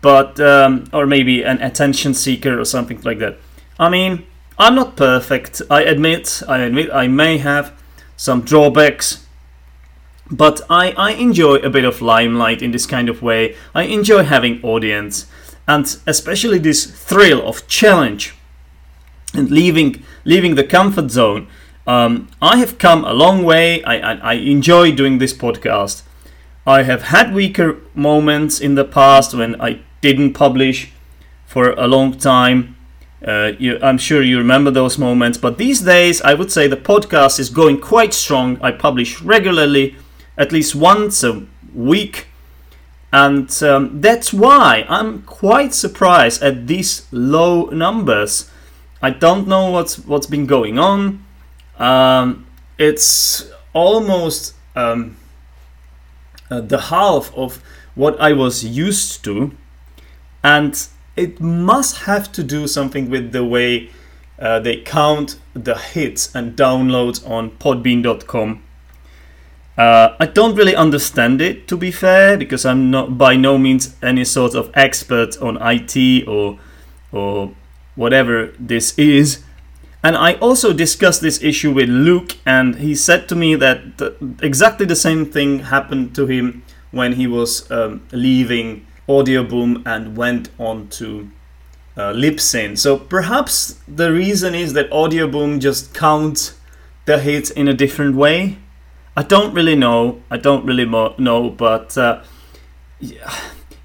but 0.00 0.40
um, 0.40 0.88
or 0.90 1.04
maybe 1.04 1.42
an 1.42 1.60
attention 1.60 2.14
seeker 2.14 2.58
or 2.58 2.64
something 2.64 2.98
like 3.02 3.18
that. 3.18 3.36
I 3.78 3.90
mean, 3.90 4.24
I'm 4.58 4.74
not 4.74 4.96
perfect. 4.96 5.60
I 5.68 5.82
admit. 5.82 6.42
I 6.48 6.60
admit 6.60 6.88
I 6.94 7.08
may 7.08 7.36
have 7.36 7.74
some 8.16 8.40
drawbacks, 8.40 9.26
but 10.30 10.62
I, 10.70 10.92
I 10.92 11.10
enjoy 11.12 11.56
a 11.56 11.68
bit 11.68 11.84
of 11.84 12.00
limelight 12.00 12.62
in 12.62 12.70
this 12.70 12.86
kind 12.86 13.10
of 13.10 13.20
way. 13.20 13.56
I 13.74 13.82
enjoy 13.82 14.22
having 14.22 14.62
audience, 14.62 15.26
and 15.68 15.84
especially 16.06 16.58
this 16.58 16.86
thrill 16.86 17.46
of 17.46 17.68
challenge 17.68 18.34
and 19.34 19.50
leaving 19.50 20.02
leaving 20.24 20.54
the 20.54 20.64
comfort 20.64 21.10
zone 21.10 21.48
um, 21.90 22.28
I 22.40 22.58
have 22.58 22.78
come 22.78 23.04
a 23.04 23.12
long 23.12 23.42
way. 23.42 23.82
I, 23.82 24.12
I, 24.12 24.14
I, 24.14 24.32
enjoy 24.34 24.92
doing 24.92 25.18
this 25.18 25.34
podcast. 25.34 26.02
I 26.64 26.84
have 26.84 27.02
had 27.02 27.34
weaker 27.34 27.78
moments 27.96 28.60
in 28.60 28.76
the 28.76 28.84
past 28.84 29.34
when 29.34 29.60
I 29.60 29.80
didn't 30.00 30.34
publish 30.34 30.92
for 31.46 31.72
a 31.72 31.88
long 31.88 32.16
time. 32.16 32.76
Uh, 33.26 33.52
you, 33.58 33.76
I'm 33.82 33.98
sure 33.98 34.22
you 34.22 34.38
remember 34.38 34.70
those 34.70 34.98
moments, 34.98 35.36
but 35.36 35.58
these 35.58 35.80
days 35.80 36.22
I 36.22 36.34
would 36.34 36.52
say 36.52 36.68
the 36.68 36.76
podcast 36.76 37.40
is 37.40 37.50
going 37.50 37.80
quite 37.80 38.14
strong. 38.14 38.56
I 38.62 38.70
publish 38.70 39.20
regularly, 39.20 39.96
at 40.38 40.52
least 40.52 40.76
once 40.76 41.24
a 41.24 41.44
week, 41.74 42.28
and 43.12 43.50
um, 43.64 44.00
that's 44.00 44.32
why 44.32 44.86
I'm 44.88 45.22
quite 45.22 45.74
surprised 45.74 46.40
at 46.40 46.68
these 46.68 47.08
low 47.10 47.64
numbers. 47.64 48.48
I 49.02 49.10
don't 49.10 49.48
know 49.48 49.72
what's 49.72 49.98
what's 49.98 50.28
been 50.28 50.46
going 50.46 50.78
on. 50.78 51.24
Um, 51.80 52.46
it's 52.78 53.50
almost 53.72 54.54
um, 54.76 55.16
uh, 56.50 56.60
the 56.60 56.78
half 56.78 57.34
of 57.34 57.62
what 57.94 58.20
I 58.20 58.32
was 58.32 58.64
used 58.64 59.24
to, 59.24 59.52
and 60.44 60.86
it 61.16 61.40
must 61.40 62.02
have 62.02 62.30
to 62.32 62.42
do 62.42 62.68
something 62.68 63.10
with 63.10 63.32
the 63.32 63.44
way 63.44 63.90
uh, 64.38 64.60
they 64.60 64.76
count 64.76 65.38
the 65.54 65.76
hits 65.76 66.34
and 66.34 66.56
downloads 66.56 67.28
on 67.28 67.50
Podbean.com. 67.52 68.62
Uh, 69.76 70.16
I 70.20 70.26
don't 70.26 70.54
really 70.56 70.76
understand 70.76 71.40
it, 71.40 71.66
to 71.68 71.76
be 71.76 71.90
fair, 71.90 72.36
because 72.36 72.66
I'm 72.66 72.90
not 72.90 73.16
by 73.16 73.36
no 73.36 73.56
means 73.56 73.96
any 74.02 74.24
sort 74.24 74.54
of 74.54 74.70
expert 74.74 75.40
on 75.40 75.56
IT 75.60 76.28
or 76.28 76.58
or 77.12 77.52
whatever 77.96 78.52
this 78.58 78.98
is. 78.98 79.42
And 80.02 80.16
I 80.16 80.34
also 80.34 80.72
discussed 80.72 81.20
this 81.20 81.42
issue 81.42 81.72
with 81.72 81.88
Luke, 81.88 82.36
and 82.46 82.76
he 82.76 82.94
said 82.94 83.28
to 83.28 83.36
me 83.36 83.54
that 83.56 83.98
the, 83.98 84.16
exactly 84.42 84.86
the 84.86 84.96
same 84.96 85.26
thing 85.26 85.58
happened 85.60 86.14
to 86.14 86.26
him 86.26 86.62
when 86.90 87.12
he 87.14 87.26
was 87.26 87.70
um, 87.70 88.06
leaving 88.10 88.86
Audioboom 89.08 89.86
and 89.86 90.16
went 90.16 90.48
on 90.58 90.88
to 90.88 91.30
uh, 91.96 92.12
Libsyn. 92.12 92.78
So 92.78 92.96
perhaps 92.96 93.78
the 93.86 94.10
reason 94.12 94.54
is 94.54 94.72
that 94.72 94.90
Audioboom 94.90 95.60
just 95.60 95.92
counts 95.92 96.58
the 97.04 97.18
hits 97.18 97.50
in 97.50 97.68
a 97.68 97.74
different 97.74 98.16
way. 98.16 98.58
I 99.16 99.22
don't 99.22 99.52
really 99.52 99.76
know. 99.76 100.22
I 100.30 100.38
don't 100.38 100.64
really 100.64 100.86
mo- 100.86 101.14
know, 101.18 101.50
but 101.50 101.98
uh, 101.98 102.22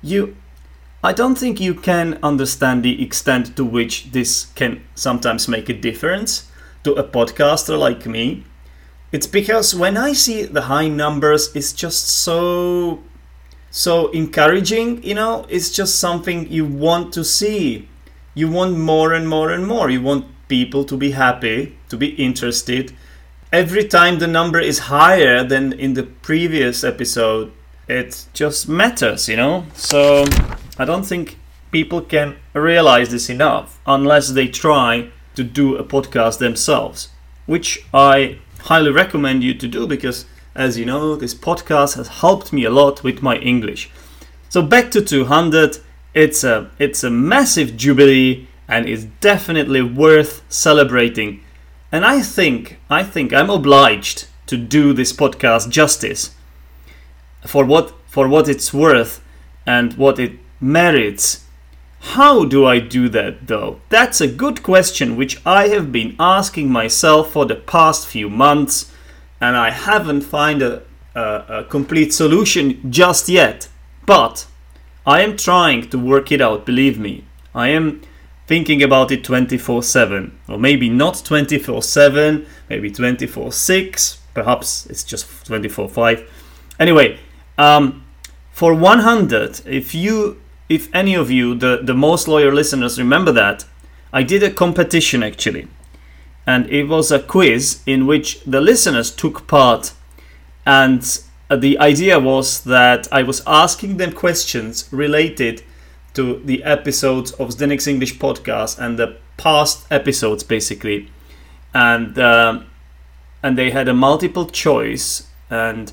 you 0.02 0.38
I 1.06 1.14
don't 1.14 1.38
think 1.38 1.62
you 1.62 1.76
can 1.76 2.18
understand 2.24 2.82
the 2.82 3.04
extent 3.04 3.56
to 3.58 3.64
which 3.64 4.12
this 4.12 4.46
can 4.56 4.82
sometimes 4.96 5.48
make 5.48 5.70
a 5.70 5.74
difference 5.74 6.50
to 6.84 6.94
a 6.94 7.04
podcaster 7.04 7.78
like 7.78 8.08
me. 8.08 8.44
It's 9.12 9.28
because 9.28 9.76
when 9.76 9.98
I 9.98 10.14
see 10.14 10.46
the 10.46 10.64
high 10.64 10.88
numbers, 10.88 11.56
it's 11.56 11.74
just 11.74 12.08
so 12.08 13.04
so 13.70 14.08
encouraging, 14.14 15.04
you 15.04 15.14
know, 15.14 15.46
it's 15.48 15.70
just 15.70 16.00
something 16.00 16.52
you 16.52 16.66
want 16.66 17.14
to 17.14 17.24
see. 17.24 17.88
You 18.34 18.50
want 18.50 18.76
more 18.76 19.14
and 19.14 19.30
more 19.30 19.52
and 19.52 19.68
more. 19.68 19.92
You 19.92 20.02
want 20.02 20.26
people 20.48 20.86
to 20.86 20.98
be 20.98 21.12
happy, 21.12 21.78
to 21.90 21.98
be 21.98 22.16
interested. 22.16 22.94
Every 23.54 23.88
time 23.88 24.18
the 24.18 24.28
number 24.28 24.60
is 24.60 24.90
higher 24.90 25.44
than 25.44 25.74
in 25.74 25.94
the 25.94 26.04
previous 26.04 26.84
episode, 26.84 27.52
it 27.88 28.26
just 28.34 28.68
matters, 28.68 29.30
you 29.30 29.36
know? 29.36 29.66
So 29.76 30.26
I 30.78 30.86
don't 30.86 31.06
think 31.06 31.38
people 31.72 32.02
can 32.02 32.36
realize 32.54 33.10
this 33.10 33.30
enough 33.30 33.80
unless 33.86 34.30
they 34.30 34.48
try 34.48 35.10
to 35.36 35.44
do 35.44 35.76
a 35.76 35.84
podcast 35.84 36.40
themselves, 36.40 37.10
which 37.46 37.86
I 37.94 38.40
highly 38.62 38.92
recommend 38.92 39.44
you 39.44 39.54
to 39.54 39.68
do 39.68 39.88
because, 39.88 40.26
as 40.56 40.78
you 40.78 40.86
know, 40.86 41.16
this 41.16 41.34
podcast 41.34 41.96
has 41.96 42.08
helped 42.08 42.52
me 42.52 42.66
a 42.66 42.70
lot 42.70 43.04
with 43.04 43.22
my 43.22 43.38
English. 43.38 43.90
So 44.50 44.62
back 44.62 44.92
to 44.92 45.02
200, 45.02 45.78
it's 46.14 46.44
a 46.44 46.72
it's 46.80 47.04
a 47.04 47.10
massive 47.10 47.76
jubilee 47.78 48.48
and 48.68 48.88
it's 48.88 49.04
definitely 49.22 49.82
worth 49.82 50.42
celebrating. 50.50 51.42
And 51.92 52.06
I 52.06 52.22
think 52.22 52.80
I 52.90 53.04
think 53.04 53.34
I'm 53.34 53.50
obliged 53.50 54.28
to 54.48 54.58
do 54.58 54.94
this 54.94 55.14
podcast 55.14 55.70
justice 55.70 56.36
for 57.46 57.66
what 57.66 57.94
for 58.08 58.28
what 58.28 58.48
it's 58.48 58.74
worth 58.74 59.22
and 59.66 59.94
what 59.94 60.20
it 60.20 60.40
merits. 60.66 61.46
How 62.00 62.46
do 62.46 62.66
I 62.66 62.80
do 62.80 63.08
that 63.10 63.48
though? 63.48 63.80
That's 63.90 64.20
a 64.20 64.28
good 64.28 64.64
question 64.64 65.16
which 65.16 65.40
I 65.46 65.68
have 65.70 65.92
been 65.92 66.16
asking 66.20 66.72
myself 66.72 67.32
for 67.32 67.46
the 67.46 67.56
past 67.56 68.08
few 68.08 68.30
months 68.30 68.92
and 69.40 69.56
I 69.56 69.70
haven't 69.70 70.22
found 70.22 70.62
a, 70.62 70.84
a, 71.14 71.46
a 71.50 71.64
complete 71.66 72.14
solution 72.14 72.92
just 72.92 73.30
yet. 73.30 73.68
But 74.06 74.48
I 75.06 75.22
am 75.22 75.38
trying 75.38 75.90
to 75.90 76.00
work 76.00 76.32
it 76.32 76.42
out, 76.42 76.66
believe 76.66 77.00
me. 77.00 77.26
I 77.54 77.70
am 77.70 78.02
thinking 78.48 78.84
about 78.84 79.12
it 79.12 79.24
24 79.24 79.84
7, 79.84 80.38
or 80.48 80.58
maybe 80.58 80.90
not 80.90 81.24
24 81.24 81.82
7, 81.82 82.46
maybe 82.70 82.92
24 82.92 83.52
6, 83.52 84.22
perhaps 84.34 84.86
it's 84.88 85.04
just 85.04 85.46
24 85.46 85.90
5. 85.90 86.32
Anyway, 86.80 87.20
um, 87.58 88.04
for 88.52 88.74
100, 88.74 89.62
if 89.66 89.96
you 89.96 90.40
if 90.70 90.94
any 90.94 91.16
of 91.16 91.30
you, 91.30 91.56
the, 91.56 91.80
the 91.84 91.94
most 91.94 92.28
loyal 92.28 92.54
listeners, 92.54 92.98
remember 93.00 93.32
that, 93.32 93.66
I 94.12 94.24
did 94.24 94.44
a 94.44 94.52
competition 94.52 95.24
actually. 95.24 95.68
And 96.48 96.70
it 96.70 96.86
was 96.88 97.12
a 97.12 97.20
quiz 97.20 97.82
in 97.86 98.06
which 98.06 98.44
the 98.44 98.62
listeners 98.62 99.12
took 99.12 99.48
part. 99.48 99.94
And 100.66 101.02
the 101.50 101.78
idea 101.80 102.20
was 102.20 102.64
that 102.64 103.08
I 103.12 103.24
was 103.24 103.42
asking 103.46 103.98
them 103.98 104.12
questions 104.12 104.88
related 104.92 105.64
to 106.14 106.42
the 106.46 106.64
episodes 106.64 107.32
of 107.34 107.50
Zdenek's 107.50 107.88
English 107.88 108.20
podcast 108.20 108.80
and 108.80 108.98
the 108.98 109.18
past 109.38 109.86
episodes, 109.92 110.44
basically. 110.44 111.10
and 111.76 112.18
uh, 112.18 112.62
and 113.44 113.58
they 113.58 113.70
had 113.70 113.88
a 113.88 113.94
multiple 113.94 114.48
choice, 114.48 115.28
and 115.50 115.92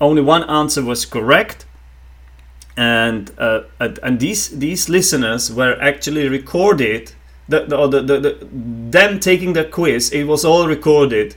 only 0.00 0.22
one 0.22 0.44
answer 0.44 0.84
was 0.84 1.04
correct. 1.06 1.64
And 2.76 3.30
uh, 3.38 3.62
and 3.80 4.18
these 4.18 4.48
these 4.48 4.88
listeners 4.88 5.52
were 5.52 5.76
actually 5.80 6.28
recorded. 6.28 7.12
The, 7.46 7.66
the, 7.66 7.86
the, 7.86 8.02
the, 8.02 8.20
the 8.20 8.48
them 8.90 9.20
taking 9.20 9.52
the 9.52 9.64
quiz, 9.64 10.10
it 10.12 10.24
was 10.24 10.44
all 10.46 10.66
recorded 10.66 11.36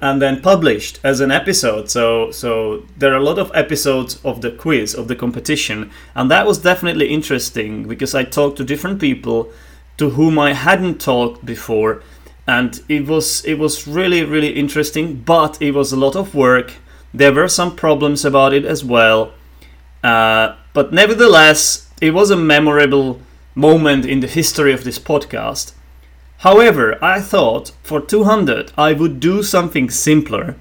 and 0.00 0.20
then 0.22 0.40
published 0.40 0.98
as 1.04 1.20
an 1.20 1.30
episode. 1.30 1.90
So 1.90 2.30
so 2.30 2.84
there 2.96 3.12
are 3.12 3.18
a 3.18 3.22
lot 3.22 3.38
of 3.38 3.50
episodes 3.54 4.18
of 4.24 4.40
the 4.40 4.50
quiz 4.50 4.94
of 4.94 5.08
the 5.08 5.16
competition, 5.16 5.90
and 6.14 6.30
that 6.30 6.46
was 6.46 6.58
definitely 6.58 7.08
interesting 7.08 7.86
because 7.86 8.14
I 8.14 8.24
talked 8.24 8.56
to 8.58 8.64
different 8.64 9.00
people 9.00 9.52
to 9.98 10.10
whom 10.10 10.38
I 10.38 10.54
hadn't 10.54 11.00
talked 11.00 11.44
before, 11.44 12.02
and 12.46 12.80
it 12.88 13.06
was 13.06 13.44
it 13.44 13.58
was 13.58 13.86
really 13.86 14.24
really 14.24 14.52
interesting. 14.52 15.16
But 15.16 15.60
it 15.60 15.72
was 15.72 15.92
a 15.92 15.96
lot 15.96 16.16
of 16.16 16.34
work. 16.34 16.74
There 17.12 17.32
were 17.32 17.48
some 17.48 17.76
problems 17.76 18.24
about 18.24 18.54
it 18.54 18.64
as 18.64 18.84
well, 18.84 19.32
uh, 20.02 20.54
but 20.72 20.92
nevertheless, 20.92 21.88
it 22.00 22.12
was 22.14 22.30
a 22.30 22.36
memorable 22.36 23.20
moment 23.54 24.06
in 24.06 24.20
the 24.20 24.26
history 24.26 24.72
of 24.72 24.84
this 24.84 24.98
podcast 24.98 25.72
However, 26.40 26.96
I 27.04 27.20
thought 27.20 27.72
for 27.82 28.00
200 28.00 28.72
I 28.78 28.94
would 28.94 29.20
do 29.20 29.42
something 29.42 29.90
simpler 29.90 30.56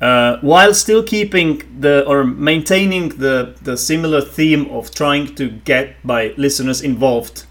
uh, 0.00 0.38
while 0.40 0.72
still 0.72 1.02
keeping 1.02 1.62
the 1.80 2.02
or 2.06 2.24
maintaining 2.24 3.10
the, 3.10 3.56
the 3.60 3.76
similar 3.76 4.22
theme 4.22 4.66
of 4.70 4.90
trying 4.90 5.34
to 5.34 5.50
get 5.50 5.96
my 6.02 6.32
listeners 6.38 6.80
involved 6.80 7.44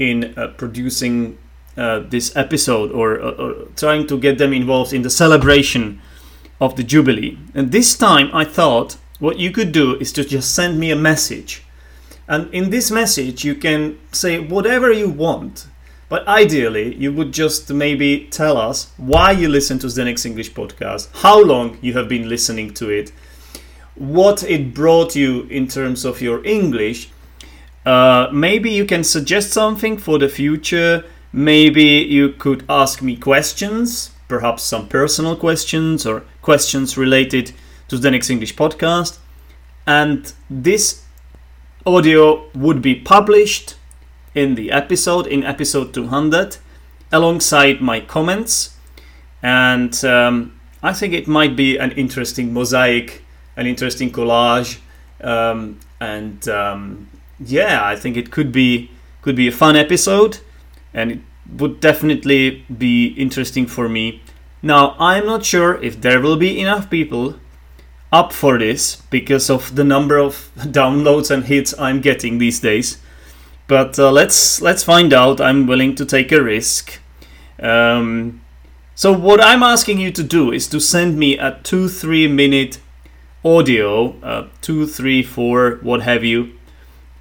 in 0.00 0.34
uh, 0.36 0.48
producing 0.56 1.38
uh, 1.76 2.00
this 2.00 2.34
episode 2.34 2.90
or, 2.90 3.20
uh, 3.22 3.30
or 3.30 3.54
trying 3.76 4.08
to 4.08 4.18
get 4.18 4.38
them 4.38 4.52
involved 4.52 4.92
in 4.92 5.02
the 5.02 5.10
celebration 5.10 6.00
of 6.60 6.74
the 6.74 6.82
Jubilee. 6.82 7.38
And 7.54 7.70
this 7.70 7.96
time 7.96 8.28
I 8.32 8.42
thought 8.44 8.96
what 9.20 9.38
you 9.38 9.52
could 9.52 9.70
do 9.70 9.96
is 9.96 10.12
to 10.14 10.24
just 10.24 10.54
send 10.54 10.80
me 10.80 10.90
a 10.90 10.96
message. 10.96 11.62
And 12.26 12.52
in 12.52 12.70
this 12.70 12.90
message, 12.90 13.44
you 13.44 13.54
can 13.54 13.98
say 14.12 14.40
whatever 14.40 14.92
you 14.92 15.08
want 15.08 15.66
but 16.10 16.26
ideally, 16.26 16.96
you 16.96 17.12
would 17.12 17.30
just 17.30 17.72
maybe 17.72 18.26
tell 18.32 18.56
us 18.56 18.90
why 18.96 19.30
you 19.30 19.48
listen 19.48 19.78
to 19.78 19.86
Zdenek's 19.86 20.26
English 20.26 20.52
podcast, 20.52 21.08
how 21.22 21.40
long 21.40 21.78
you 21.80 21.92
have 21.92 22.08
been 22.08 22.28
listening 22.28 22.74
to 22.74 22.90
it, 22.90 23.12
what 23.94 24.42
it 24.42 24.74
brought 24.74 25.14
you 25.14 25.42
in 25.42 25.68
terms 25.68 26.04
of 26.04 26.20
your 26.20 26.44
English. 26.44 27.10
Uh, 27.86 28.28
maybe 28.32 28.72
you 28.72 28.84
can 28.84 29.04
suggest 29.04 29.52
something 29.52 29.96
for 29.96 30.18
the 30.18 30.28
future. 30.28 31.04
Maybe 31.32 31.84
you 31.84 32.30
could 32.30 32.64
ask 32.68 33.02
me 33.02 33.14
questions, 33.14 34.10
perhaps 34.26 34.64
some 34.64 34.88
personal 34.88 35.36
questions 35.36 36.04
or 36.04 36.24
questions 36.42 36.96
related 36.96 37.52
to 37.90 37.96
Zdenek's 37.96 38.30
English 38.30 38.54
podcast. 38.54 39.18
And 39.86 40.32
this 40.48 41.04
audio 41.84 42.48
would 42.54 42.80
be 42.80 42.94
published 42.94 43.74
in 44.32 44.54
the 44.54 44.70
episode, 44.70 45.26
in 45.26 45.42
episode 45.42 45.92
200, 45.92 46.58
alongside 47.10 47.80
my 47.80 48.00
comments. 48.00 48.76
And 49.42 49.92
um, 50.04 50.60
I 50.82 50.92
think 50.92 51.14
it 51.14 51.26
might 51.26 51.56
be 51.56 51.78
an 51.78 51.90
interesting 51.92 52.54
mosaic, 52.54 53.24
an 53.56 53.66
interesting 53.66 54.12
collage. 54.12 54.78
Um, 55.20 55.80
and 56.00 56.48
um, 56.48 57.08
yeah, 57.40 57.84
I 57.84 57.96
think 57.96 58.16
it 58.16 58.30
could 58.30 58.52
be 58.52 58.90
could 59.22 59.36
be 59.36 59.48
a 59.48 59.52
fun 59.52 59.76
episode, 59.76 60.38
and 60.94 61.10
it 61.12 61.20
would 61.58 61.80
definitely 61.80 62.64
be 62.78 63.08
interesting 63.18 63.66
for 63.66 63.86
me. 63.86 64.22
Now, 64.62 64.96
I'm 64.98 65.26
not 65.26 65.44
sure 65.44 65.82
if 65.82 66.00
there 66.00 66.20
will 66.20 66.36
be 66.36 66.58
enough 66.58 66.88
people 66.88 67.34
up 68.12 68.32
for 68.32 68.58
this 68.58 68.96
because 69.10 69.48
of 69.48 69.76
the 69.76 69.84
number 69.84 70.18
of 70.18 70.50
downloads 70.56 71.30
and 71.30 71.44
hits 71.44 71.74
I'm 71.78 72.00
getting 72.00 72.38
these 72.38 72.60
days. 72.60 72.98
But 73.66 73.98
uh, 73.98 74.10
let's 74.10 74.60
let's 74.60 74.82
find 74.82 75.12
out. 75.12 75.40
I'm 75.40 75.66
willing 75.66 75.94
to 75.94 76.04
take 76.04 76.32
a 76.32 76.42
risk. 76.42 76.98
Um, 77.60 78.40
so 78.94 79.12
what 79.12 79.40
I'm 79.40 79.62
asking 79.62 80.00
you 80.00 80.10
to 80.12 80.22
do 80.22 80.50
is 80.52 80.66
to 80.68 80.80
send 80.80 81.18
me 81.18 81.38
a 81.38 81.60
two 81.62 81.88
three 81.88 82.26
minute 82.26 82.80
audio, 83.44 84.18
uh, 84.22 84.48
two 84.60 84.86
three 84.86 85.22
four 85.22 85.78
what 85.82 86.02
have 86.02 86.24
you, 86.24 86.52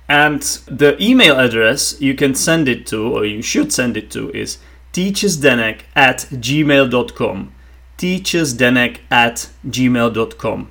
and 0.09 0.41
the 0.65 0.97
email 0.99 1.39
address 1.39 2.01
you 2.01 2.15
can 2.15 2.33
send 2.33 2.67
it 2.67 2.87
to 2.87 3.13
or 3.13 3.25
you 3.25 3.43
should 3.43 3.71
send 3.71 3.95
it 3.95 4.09
to 4.11 4.31
is 4.31 4.57
teachersdenek 4.91 5.81
at 5.95 6.17
gmail.com 6.31 7.53
teachersdenek 7.97 8.97
at 9.11 9.49
gmail.com 9.67 10.67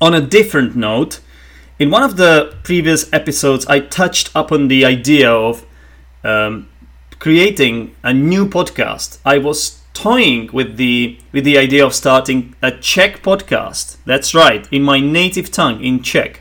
on 0.00 0.14
a 0.14 0.20
different 0.20 0.76
note 0.76 1.20
in 1.78 1.90
one 1.90 2.02
of 2.02 2.16
the 2.16 2.56
previous 2.62 3.12
episodes, 3.12 3.66
I 3.66 3.80
touched 3.80 4.30
upon 4.34 4.68
the 4.68 4.84
idea 4.84 5.30
of 5.30 5.66
um, 6.24 6.68
creating 7.18 7.94
a 8.02 8.14
new 8.14 8.46
podcast. 8.46 9.18
I 9.26 9.38
was 9.38 9.82
toying 9.92 10.48
with 10.52 10.76
the 10.76 11.18
with 11.32 11.44
the 11.44 11.58
idea 11.58 11.84
of 11.84 11.94
starting 11.94 12.54
a 12.62 12.70
Czech 12.70 13.22
podcast. 13.22 13.98
That's 14.06 14.34
right, 14.34 14.66
in 14.72 14.82
my 14.82 15.00
native 15.00 15.50
tongue, 15.50 15.82
in 15.84 16.02
Czech. 16.02 16.40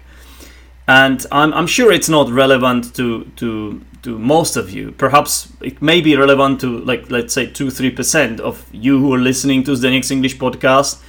And 0.87 1.25
I'm, 1.31 1.53
I'm 1.53 1.67
sure 1.67 1.91
it's 1.91 2.09
not 2.09 2.29
relevant 2.29 2.95
to 2.95 3.25
to 3.35 3.81
to 4.03 4.17
most 4.17 4.55
of 4.55 4.71
you. 4.71 4.93
Perhaps 4.93 5.51
it 5.59 5.81
may 5.81 5.99
be 5.99 6.15
relevant 6.15 6.61
to 6.61 6.79
like 6.79 7.11
let's 7.11 7.33
say 7.33 7.45
two 7.45 7.69
three 7.69 7.91
percent 7.91 8.39
of 8.39 8.65
you 8.71 8.99
who 8.99 9.13
are 9.13 9.19
listening 9.19 9.63
to 9.65 9.71
Zdenek's 9.71 10.11
English 10.11 10.37
podcast 10.37 11.01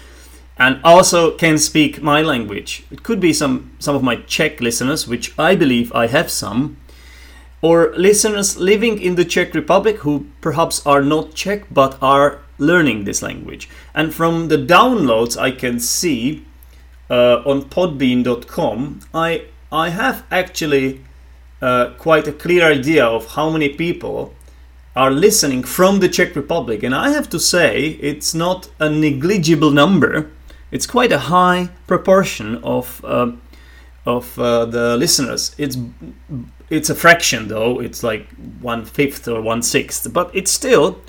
and 0.59 0.81
also 0.83 1.37
can 1.37 1.59
speak 1.59 2.03
my 2.03 2.23
language. 2.23 2.85
It 2.91 3.03
could 3.03 3.21
be 3.21 3.33
some, 3.33 3.73
some 3.79 3.95
of 3.95 4.03
my 4.03 4.17
Czech 4.17 4.61
listeners, 4.61 5.07
which 5.07 5.39
I 5.39 5.55
believe 5.55 5.93
I 5.93 6.07
have 6.07 6.31
some, 6.31 6.79
or 7.61 7.93
listeners 7.97 8.57
living 8.57 9.01
in 9.01 9.17
the 9.17 9.25
Czech 9.25 9.55
Republic 9.55 9.99
who 9.99 10.27
perhaps 10.41 10.85
are 10.87 11.03
not 11.03 11.35
Czech 11.35 11.65
but 11.71 11.99
are 12.01 12.41
learning 12.59 13.05
this 13.05 13.23
language. 13.23 13.69
And 13.95 14.15
from 14.15 14.49
the 14.49 14.57
downloads 14.57 15.37
I 15.37 15.51
can 15.51 15.79
see 15.79 16.45
uh, 17.11 17.43
on 17.45 17.63
podbean.com, 17.63 19.01
I, 19.13 19.45
I 19.71 19.91
have 19.91 20.25
actually 20.31 21.05
uh, 21.61 21.91
quite 21.99 22.27
a 22.29 22.33
clear 22.33 22.65
idea 22.65 23.05
of 23.05 23.35
how 23.35 23.51
many 23.51 23.69
people 23.69 24.35
are 24.95 25.11
listening 25.11 25.63
from 25.63 26.01
the 26.01 26.09
Czech 26.09 26.35
Republic. 26.35 26.83
And 26.83 26.95
I 26.95 27.11
have 27.11 27.29
to 27.31 27.39
say, 27.39 27.99
it's 28.01 28.35
not 28.35 28.71
a 28.81 28.89
negligible 28.89 29.71
number 29.71 30.31
it's 30.71 30.87
quite 30.87 31.13
a 31.13 31.19
high 31.19 31.69
proportion 31.87 32.57
of 32.65 33.05
uh, 33.05 33.33
of 34.05 34.39
uh, 34.39 34.65
the 34.67 34.97
listeners. 34.97 35.55
It's 35.59 35.77
it's 36.71 36.91
a 36.91 36.95
fraction 36.95 37.49
though. 37.49 37.81
It's 37.81 38.03
like 38.03 38.29
one 38.61 38.85
fifth 38.85 39.29
or 39.29 39.41
one 39.41 39.63
sixth, 39.63 40.13
but 40.13 40.31
it's 40.35 40.51
still 40.51 41.01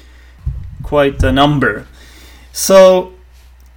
quite 0.84 1.22
a 1.24 1.32
number. 1.32 1.88
So 2.52 3.14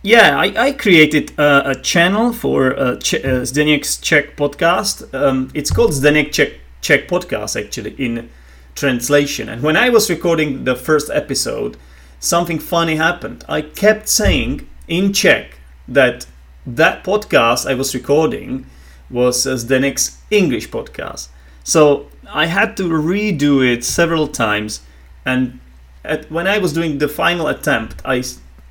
yeah, 0.03 0.38
I, 0.38 0.69
I 0.69 0.73
created 0.73 1.38
a, 1.38 1.71
a 1.71 1.75
channel 1.75 2.33
for 2.33 2.75
uh, 2.75 2.83
uh, 2.83 2.97
Zdenek's 3.45 3.99
Czech 3.99 4.37
podcast. 4.37 5.12
Um, 5.14 5.51
it's 5.55 5.71
called 5.71 5.93
Zdenek 5.93 6.33
Czech, 6.33 6.53
Czech 6.81 7.09
Podcast 7.09 7.62
actually 7.62 7.95
in 7.99 8.31
translation. 8.75 9.49
And 9.49 9.62
when 9.62 9.77
I 9.77 9.90
was 9.90 10.09
recording 10.09 10.64
the 10.64 10.75
first 10.75 11.11
episode, 11.11 11.77
something 12.19 12.59
funny 12.59 12.97
happened. 12.97 13.45
I 13.49 13.61
kept 13.61 14.09
saying 14.09 14.66
in 14.88 15.12
Czech 15.12 15.60
that 15.90 16.26
that 16.64 17.05
podcast 17.05 17.68
I 17.68 17.74
was 17.74 17.94
recording 17.94 18.66
was 19.11 19.46
as 19.46 19.64
Zdenek's 19.64 20.18
English 20.31 20.70
podcast. 20.70 21.29
So 21.64 22.07
I 22.33 22.46
had 22.46 22.76
to 22.76 22.85
redo 22.85 23.66
it 23.66 23.85
several 23.85 24.29
times, 24.29 24.81
and 25.26 25.59
at, 26.05 26.31
when 26.31 26.46
I 26.46 26.59
was 26.59 26.72
doing 26.72 26.98
the 26.98 27.09
final 27.09 27.48
attempt, 27.48 28.00
I 28.05 28.22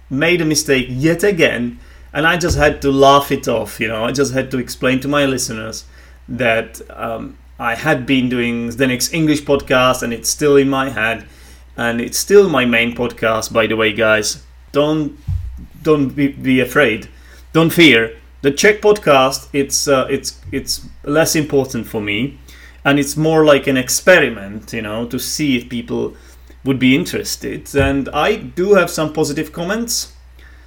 made 0.09 0.41
a 0.41 0.45
mistake 0.45 0.87
yet 0.89 1.23
again, 1.23 1.79
and 2.13 2.25
I 2.25 2.37
just 2.37 2.57
had 2.57 2.81
to 2.83 2.91
laugh 2.91 3.31
it 3.31 3.47
off. 3.47 3.79
You 3.79 3.89
know, 3.89 4.05
I 4.05 4.11
just 4.11 4.33
had 4.33 4.49
to 4.51 4.57
explain 4.57 4.99
to 5.01 5.07
my 5.07 5.25
listeners 5.25 5.85
that 6.27 6.81
um, 6.89 7.37
I 7.59 7.75
had 7.75 8.05
been 8.05 8.29
doing 8.29 8.69
Zdenek's 8.69 9.11
English 9.13 9.43
podcast, 9.43 10.01
and 10.03 10.13
it's 10.13 10.29
still 10.29 10.55
in 10.55 10.69
my 10.69 10.89
head, 10.89 11.25
and 11.75 11.99
it's 11.99 12.17
still 12.17 12.49
my 12.49 12.65
main 12.65 12.95
podcast. 12.95 13.51
By 13.51 13.67
the 13.67 13.75
way, 13.75 13.93
guys, 13.93 14.43
don't 14.71 15.17
don't 15.81 16.09
be, 16.15 16.29
be 16.29 16.59
afraid. 16.59 17.07
Don't 17.53 17.71
fear. 17.71 18.15
The 18.41 18.51
Czech 18.51 18.81
podcast 18.81 19.49
it's 19.53 19.87
uh, 19.87 20.07
it's 20.09 20.39
it's 20.51 20.85
less 21.03 21.35
important 21.35 21.87
for 21.87 22.01
me, 22.01 22.37
and 22.85 22.99
it's 22.99 23.17
more 23.17 23.43
like 23.43 23.67
an 23.67 23.77
experiment, 23.77 24.73
you 24.73 24.81
know, 24.81 25.05
to 25.07 25.19
see 25.19 25.57
if 25.57 25.69
people 25.69 26.13
would 26.63 26.79
be 26.79 26.95
interested. 26.95 27.75
And 27.75 28.09
I 28.09 28.35
do 28.35 28.75
have 28.75 28.89
some 28.89 29.13
positive 29.13 29.51
comments. 29.51 30.13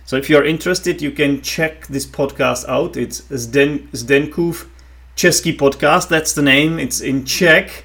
So 0.05 0.17
if 0.17 0.29
you're 0.29 0.45
interested, 0.45 1.01
you 1.01 1.11
can 1.13 1.41
check 1.43 1.87
this 1.87 2.07
podcast 2.07 2.69
out. 2.69 2.97
It's 2.97 3.23
Zden, 3.31 3.89
Zdenkův 3.93 4.67
Český 5.15 5.53
podcast. 5.53 6.09
That's 6.09 6.35
the 6.35 6.43
name. 6.43 6.79
It's 6.79 7.01
in 7.01 7.25
Czech. 7.25 7.85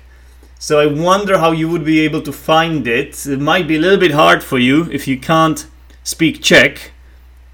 So 0.60 0.80
I 0.80 0.88
wonder 0.88 1.38
how 1.38 1.52
you 1.52 1.70
would 1.70 1.86
be 1.86 2.04
able 2.06 2.22
to 2.22 2.32
find 2.32 2.88
it. 2.88 3.26
It 3.28 3.40
might 3.40 3.68
be 3.68 3.76
a 3.76 3.80
little 3.80 4.00
bit 4.00 4.12
hard 4.12 4.44
for 4.44 4.58
you 4.58 4.88
if 4.92 5.08
you 5.08 5.20
can't 5.20 5.68
speak 6.04 6.42
Czech, 6.42 6.92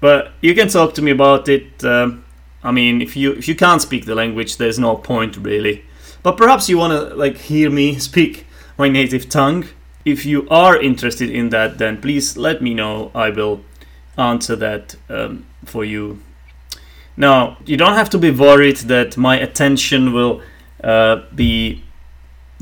but 0.04 0.32
you 0.42 0.54
can 0.54 0.68
talk 0.68 0.92
to 0.92 1.00
me 1.00 1.10
about 1.12 1.48
it. 1.48 1.82
Um, 1.82 2.26
I 2.62 2.70
mean, 2.72 3.00
if 3.00 3.16
you 3.16 3.32
if 3.32 3.48
you 3.48 3.54
can't 3.54 3.80
speak 3.80 4.04
the 4.04 4.14
language, 4.14 4.58
there's 4.58 4.78
no 4.78 4.96
point 4.96 5.38
really. 5.38 5.82
But 6.22 6.36
perhaps 6.36 6.68
you 6.68 6.76
want 6.76 6.92
to 6.92 7.14
like 7.14 7.38
hear 7.38 7.70
me 7.70 7.98
speak 7.98 8.44
my 8.76 8.90
native 8.90 9.30
tongue. 9.30 9.64
If 10.04 10.26
you 10.26 10.46
are 10.50 10.76
interested 10.78 11.30
in 11.30 11.48
that, 11.48 11.78
then 11.78 12.02
please 12.02 12.36
let 12.36 12.60
me 12.60 12.74
know. 12.74 13.12
I 13.14 13.30
will 13.30 13.62
answer 14.18 14.56
that 14.56 14.94
um, 15.08 15.46
for 15.64 15.86
you. 15.86 16.20
Now, 17.16 17.56
you 17.64 17.78
don't 17.78 17.96
have 17.96 18.10
to 18.10 18.18
be 18.18 18.30
worried 18.30 18.76
that 18.88 19.16
my 19.16 19.40
attention 19.40 20.12
will 20.12 20.42
uh, 20.82 21.22
be 21.34 21.82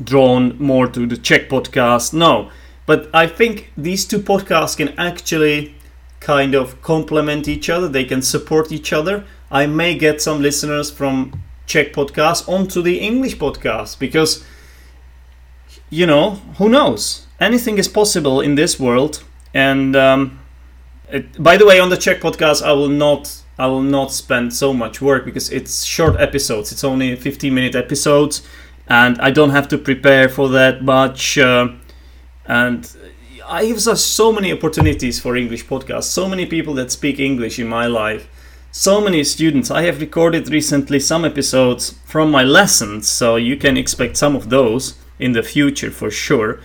drawn 0.01 0.57
more 0.59 0.87
to 0.87 1.05
the 1.05 1.17
Czech 1.17 1.49
podcast. 1.49 2.13
No, 2.13 2.51
but 2.85 3.09
I 3.13 3.27
think 3.27 3.73
these 3.75 4.05
two 4.05 4.19
podcasts 4.19 4.77
can 4.77 4.97
actually 4.97 5.75
kind 6.23 6.55
of 6.55 6.81
complement 6.81 7.47
each 7.47 7.69
other. 7.69 7.87
They 7.87 8.05
can 8.05 8.21
support 8.21 8.71
each 8.71 8.93
other. 8.93 9.25
I 9.51 9.67
may 9.67 9.95
get 9.95 10.21
some 10.21 10.41
listeners 10.41 10.89
from 10.89 11.43
Czech 11.67 11.93
podcast 11.93 12.47
onto 12.49 12.81
the 12.81 12.99
English 12.99 13.37
podcast 13.37 13.99
because 13.99 14.43
you 15.89 16.07
know 16.07 16.31
who 16.57 16.69
knows 16.69 17.27
anything 17.39 17.77
is 17.77 17.87
possible 17.87 18.41
in 18.41 18.55
this 18.55 18.79
world. 18.79 19.23
And 19.53 19.95
um, 19.95 20.39
it, 21.09 21.41
by 21.41 21.57
the 21.57 21.65
way, 21.65 21.79
on 21.79 21.89
the 21.89 21.97
Czech 21.97 22.21
podcast, 22.21 22.63
I 22.63 22.71
will 22.71 22.89
not 22.89 23.43
I 23.59 23.67
will 23.67 23.83
not 23.83 24.11
spend 24.11 24.53
so 24.53 24.73
much 24.73 25.01
work 25.01 25.25
because 25.25 25.51
it's 25.51 25.83
short 25.83 26.19
episodes. 26.19 26.71
It's 26.71 26.83
only 26.83 27.15
15 27.15 27.53
minute 27.53 27.75
episodes 27.75 28.41
and 28.87 29.19
I 29.21 29.29
don't 29.31 29.51
have 29.51 29.67
to 29.69 29.77
prepare 29.77 30.27
for 30.27 30.49
that 30.49 30.83
much. 30.83 31.37
Uh, 31.37 31.69
and 32.45 32.89
I 33.47 33.65
have 33.65 33.81
so 33.81 34.31
many 34.31 34.53
opportunities 34.53 35.19
for 35.19 35.35
English 35.35 35.65
podcasts, 35.65 36.05
so 36.05 36.29
many 36.29 36.45
people 36.45 36.73
that 36.75 36.91
speak 36.91 37.19
English 37.19 37.59
in 37.59 37.67
my 37.67 37.87
life, 37.87 38.27
so 38.71 39.01
many 39.01 39.23
students. 39.23 39.69
I 39.69 39.83
have 39.83 39.99
recorded 39.99 40.49
recently 40.49 40.99
some 40.99 41.25
episodes 41.25 41.95
from 42.05 42.31
my 42.31 42.43
lessons, 42.43 43.07
so 43.07 43.35
you 43.35 43.57
can 43.57 43.75
expect 43.75 44.17
some 44.17 44.35
of 44.35 44.49
those 44.49 44.95
in 45.19 45.33
the 45.33 45.43
future 45.43 45.91
for 45.91 46.09
sure. 46.09 46.61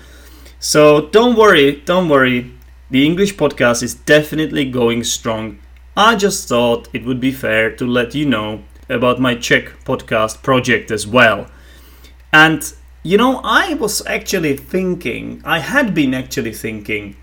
So 0.60 1.08
don't 1.08 1.36
worry, 1.36 1.82
don't 1.84 2.08
worry. 2.08 2.52
The 2.90 3.04
English 3.04 3.36
podcast 3.36 3.82
is 3.82 3.94
definitely 3.94 4.70
going 4.70 5.04
strong. 5.04 5.58
I 5.96 6.16
just 6.16 6.48
thought 6.48 6.88
it 6.92 7.04
would 7.04 7.20
be 7.20 7.32
fair 7.32 7.74
to 7.76 7.86
let 7.86 8.14
you 8.14 8.24
know 8.24 8.62
about 8.88 9.20
my 9.20 9.34
Czech 9.34 9.84
podcast 9.84 10.42
project 10.42 10.90
as 10.90 11.06
well. 11.06 11.48
And 12.32 12.72
you 13.02 13.16
know, 13.16 13.40
I 13.44 13.74
was 13.74 14.04
actually 14.06 14.56
thinking, 14.56 15.40
I 15.44 15.60
had 15.60 15.94
been 15.94 16.14
actually 16.14 16.52
thinking, 16.52 17.16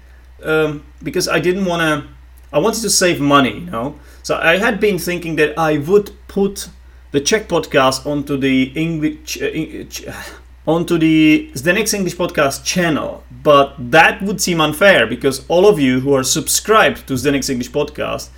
um, 0.43 0.83
because 1.03 1.27
I 1.27 1.39
didn't 1.39 1.65
want 1.65 1.81
to, 1.81 2.09
I 2.53 2.59
wanted 2.59 2.81
to 2.81 2.89
save 2.89 3.19
money, 3.19 3.59
you 3.59 3.71
know. 3.71 3.99
So 4.23 4.37
I 4.37 4.57
had 4.57 4.79
been 4.79 4.97
thinking 4.97 5.35
that 5.35 5.57
I 5.57 5.77
would 5.77 6.11
put 6.27 6.69
the 7.11 7.19
Czech 7.21 7.47
podcast 7.47 8.05
onto 8.05 8.37
the 8.37 8.71
English, 8.75 9.41
uh, 9.41 10.11
onto 10.67 10.97
the 10.97 11.51
Zdenek's 11.53 11.93
English 11.93 12.15
podcast 12.15 12.63
channel, 12.63 13.23
but 13.43 13.75
that 13.77 14.21
would 14.21 14.41
seem 14.41 14.59
unfair 14.61 15.05
because 15.05 15.45
all 15.47 15.67
of 15.67 15.79
you 15.79 15.99
who 15.99 16.13
are 16.13 16.23
subscribed 16.23 17.07
to 17.07 17.13
Zdenek's 17.13 17.49
English 17.49 17.71
podcast 17.71 18.29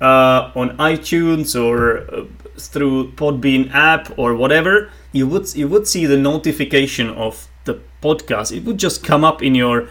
uh, 0.00 0.52
on 0.54 0.76
iTunes 0.78 1.60
or 1.60 1.98
uh, 1.98 2.24
through 2.56 3.12
Podbean 3.12 3.70
app 3.72 4.16
or 4.18 4.34
whatever, 4.34 4.90
you 5.12 5.26
would 5.26 5.54
you 5.54 5.68
would 5.68 5.86
see 5.86 6.06
the 6.06 6.16
notification 6.16 7.08
of 7.10 7.48
the 7.64 7.80
podcast. 8.02 8.56
It 8.56 8.64
would 8.64 8.78
just 8.78 9.04
come 9.04 9.24
up 9.24 9.42
in 9.42 9.54
your 9.54 9.88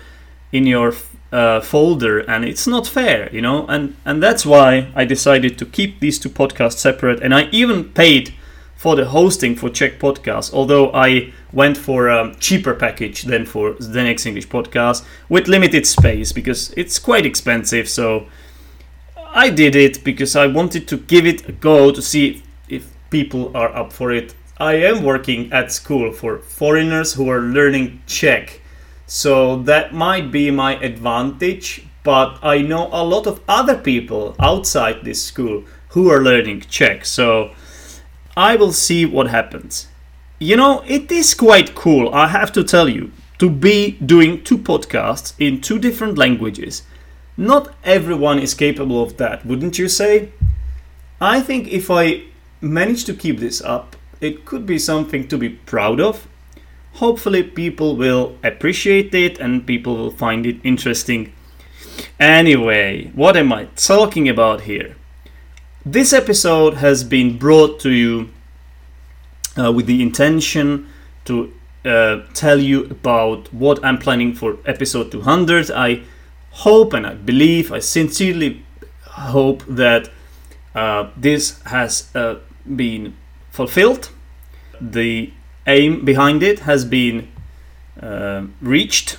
in 0.51 0.65
your 0.65 0.93
uh, 1.31 1.61
folder, 1.61 2.19
and 2.19 2.43
it's 2.43 2.67
not 2.67 2.87
fair, 2.87 3.29
you 3.33 3.41
know. 3.41 3.65
And 3.67 3.95
and 4.05 4.21
that's 4.21 4.45
why 4.45 4.91
I 4.95 5.05
decided 5.05 5.57
to 5.59 5.65
keep 5.65 5.99
these 5.99 6.19
two 6.19 6.29
podcasts 6.29 6.77
separate. 6.77 7.21
And 7.21 7.33
I 7.33 7.49
even 7.51 7.85
paid 7.85 8.33
for 8.75 8.95
the 8.95 9.05
hosting 9.05 9.55
for 9.55 9.69
Czech 9.69 9.99
Podcast, 9.99 10.53
although 10.53 10.89
I 10.93 11.33
went 11.51 11.77
for 11.77 12.07
a 12.07 12.33
cheaper 12.39 12.73
package 12.73 13.23
than 13.23 13.45
for 13.45 13.73
Zdenek's 13.73 14.25
English 14.25 14.47
podcast 14.47 15.03
with 15.27 15.49
limited 15.49 15.85
space 15.85 16.31
because 16.31 16.73
it's 16.77 16.97
quite 16.97 17.25
expensive. 17.25 17.89
So 17.89 18.27
I 19.33 19.49
did 19.49 19.75
it 19.75 20.01
because 20.03 20.37
I 20.37 20.47
wanted 20.47 20.87
to 20.87 20.97
give 20.97 21.25
it 21.25 21.49
a 21.49 21.51
go 21.51 21.91
to 21.91 22.01
see 22.01 22.41
if 22.69 22.89
people 23.09 23.51
are 23.53 23.75
up 23.75 23.91
for 23.91 24.13
it. 24.13 24.33
I 24.61 24.73
am 24.73 25.03
working 25.03 25.53
at 25.53 25.71
school 25.71 26.11
for 26.11 26.39
foreigners 26.39 27.13
who 27.13 27.29
are 27.29 27.39
learning 27.39 28.01
Czech, 28.07 28.59
so 29.07 29.55
that 29.63 29.93
might 29.93 30.31
be 30.31 30.51
my 30.51 30.75
advantage. 30.83 31.85
But 32.03 32.39
I 32.43 32.57
know 32.61 32.89
a 32.91 33.05
lot 33.05 33.25
of 33.25 33.39
other 33.47 33.77
people 33.77 34.35
outside 34.37 35.05
this 35.05 35.23
school 35.23 35.63
who 35.89 36.09
are 36.09 36.21
learning 36.21 36.65
Czech, 36.69 37.05
so 37.05 37.51
I 38.35 38.57
will 38.57 38.73
see 38.73 39.05
what 39.05 39.29
happens. 39.29 39.87
You 40.39 40.57
know, 40.57 40.83
it 40.85 41.09
is 41.09 41.33
quite 41.33 41.73
cool, 41.73 42.13
I 42.13 42.27
have 42.27 42.51
to 42.53 42.63
tell 42.63 42.89
you, 42.89 43.13
to 43.37 43.49
be 43.49 43.91
doing 44.05 44.43
two 44.43 44.57
podcasts 44.57 45.33
in 45.39 45.61
two 45.61 45.79
different 45.79 46.17
languages. 46.17 46.83
Not 47.37 47.73
everyone 47.85 48.39
is 48.39 48.53
capable 48.53 49.01
of 49.01 49.15
that, 49.17 49.45
wouldn't 49.45 49.79
you 49.79 49.87
say? 49.87 50.33
I 51.21 51.39
think 51.39 51.69
if 51.69 51.89
I 51.89 52.23
manage 52.59 53.05
to 53.05 53.13
keep 53.13 53.39
this 53.39 53.61
up, 53.61 53.95
it 54.21 54.45
could 54.45 54.65
be 54.65 54.79
something 54.79 55.27
to 55.27 55.37
be 55.37 55.49
proud 55.49 55.99
of. 55.99 56.27
Hopefully, 56.93 57.43
people 57.43 57.95
will 57.95 58.37
appreciate 58.43 59.13
it 59.13 59.39
and 59.39 59.65
people 59.65 59.95
will 59.95 60.11
find 60.11 60.45
it 60.45 60.57
interesting. 60.63 61.33
Anyway, 62.19 63.11
what 63.15 63.37
am 63.37 63.53
I 63.53 63.65
talking 63.75 64.27
about 64.27 64.61
here? 64.61 64.95
This 65.85 66.11
episode 66.11 66.75
has 66.75 67.03
been 67.03 67.37
brought 67.37 67.79
to 67.81 67.91
you 67.91 68.29
uh, 69.57 69.71
with 69.71 69.85
the 69.85 70.01
intention 70.01 70.89
to 71.25 71.53
uh, 71.85 72.21
tell 72.33 72.59
you 72.59 72.85
about 72.85 73.53
what 73.53 73.83
I'm 73.83 73.97
planning 73.97 74.33
for 74.33 74.57
episode 74.65 75.11
200. 75.11 75.71
I 75.71 76.03
hope 76.51 76.93
and 76.93 77.07
I 77.07 77.13
believe, 77.13 77.71
I 77.71 77.79
sincerely 77.79 78.65
hope 79.05 79.63
that 79.67 80.09
uh, 80.75 81.09
this 81.15 81.61
has 81.63 82.13
uh, 82.15 82.39
been 82.75 83.15
fulfilled. 83.51 84.09
The 84.79 85.31
aim 85.67 86.05
behind 86.05 86.43
it 86.43 86.59
has 86.59 86.85
been 86.85 87.27
uh, 88.01 88.45
reached. 88.61 89.17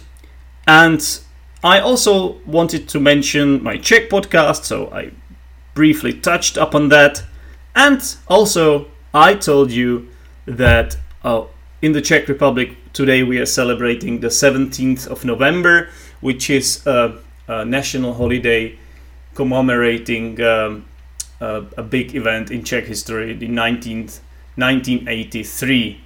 And 0.66 1.20
I 1.62 1.80
also 1.80 2.38
wanted 2.46 2.88
to 2.88 3.00
mention 3.00 3.62
my 3.62 3.76
Czech 3.76 4.08
podcast, 4.08 4.64
so 4.64 4.90
I 4.92 5.10
briefly 5.74 6.12
touched 6.12 6.56
upon 6.56 6.88
that. 6.88 7.22
And 7.74 8.02
also, 8.28 8.86
I 9.12 9.34
told 9.34 9.70
you 9.70 10.08
that 10.46 10.96
uh, 11.22 11.44
in 11.82 11.92
the 11.92 12.00
Czech 12.00 12.28
Republic 12.28 12.76
today 12.92 13.22
we 13.22 13.38
are 13.38 13.46
celebrating 13.46 14.20
the 14.20 14.28
17th 14.28 15.06
of 15.06 15.24
November, 15.24 15.88
which 16.20 16.50
is 16.50 16.86
a, 16.86 17.18
a 17.48 17.64
national 17.64 18.14
holiday 18.14 18.78
commemorating 19.34 20.40
um, 20.42 20.84
a 21.40 21.82
big 21.82 22.14
event 22.14 22.50
in 22.50 22.62
Czech 22.62 22.84
history, 22.84 23.32
the 23.32 23.48
19th, 23.48 24.20
1983. 24.56 26.00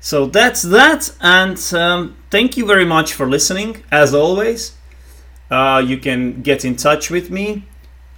So 0.00 0.26
that's 0.26 0.62
that, 0.62 1.12
and 1.20 1.58
um, 1.74 2.16
thank 2.30 2.56
you 2.56 2.66
very 2.66 2.84
much 2.84 3.14
for 3.14 3.26
listening. 3.28 3.82
As 3.90 4.14
always, 4.14 4.76
uh, 5.50 5.82
you 5.84 5.98
can 5.98 6.42
get 6.42 6.64
in 6.64 6.76
touch 6.76 7.10
with 7.10 7.30
me. 7.30 7.64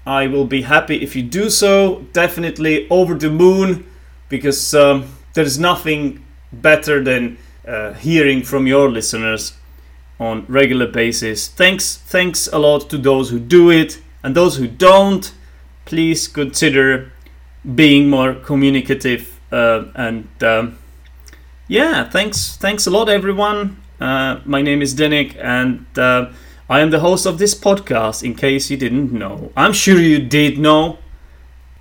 I 0.05 0.27
will 0.27 0.45
be 0.45 0.63
happy 0.63 1.03
if 1.03 1.15
you 1.15 1.23
do 1.23 1.49
so. 1.49 2.07
Definitely 2.13 2.89
over 2.91 3.15
the 3.15 3.31
moon, 3.31 3.87
because 4.29 4.75
um, 4.75 5.05
there's 5.35 5.59
nothing 5.59 6.25
better 6.53 7.03
than 7.03 7.39
uh, 7.67 7.93
hearing 7.95 8.43
from 8.43 8.67
your 8.67 8.91
listeners 8.91 9.55
on 10.19 10.45
regular 10.49 10.87
basis. 10.87 11.49
Thanks, 11.49 11.97
thanks 11.97 12.49
a 12.49 12.59
lot 12.59 12.91
to 12.91 12.99
those 12.99 13.31
who 13.31 13.39
do 13.39 13.71
it, 13.71 14.01
and 14.23 14.35
those 14.35 14.57
who 14.57 14.67
don't 14.67 15.33
please 15.89 16.29
consider 16.29 17.11
being 17.75 18.11
more 18.11 18.35
communicative 18.35 19.41
uh, 19.51 19.85
and 19.95 20.29
um, 20.43 20.79
yeah 21.67 22.09
thanks 22.09 22.57
thanks 22.59 22.87
a 22.87 22.91
lot 22.91 23.09
everyone. 23.09 23.83
Uh, 23.99 24.39
my 24.45 24.61
name 24.63 24.83
is 24.83 24.95
Zdenek 24.95 25.35
and 25.43 25.87
uh, 25.99 26.31
I 26.69 26.81
am 26.81 26.91
the 26.91 27.01
host 27.01 27.25
of 27.25 27.39
this 27.39 27.55
podcast 27.55 28.23
in 28.23 28.35
case 28.35 28.71
you 28.71 28.77
didn't 28.77 29.13
know. 29.13 29.51
I'm 29.57 29.73
sure 29.73 29.99
you 29.99 30.19
did 30.19 30.59
know. 30.59 30.99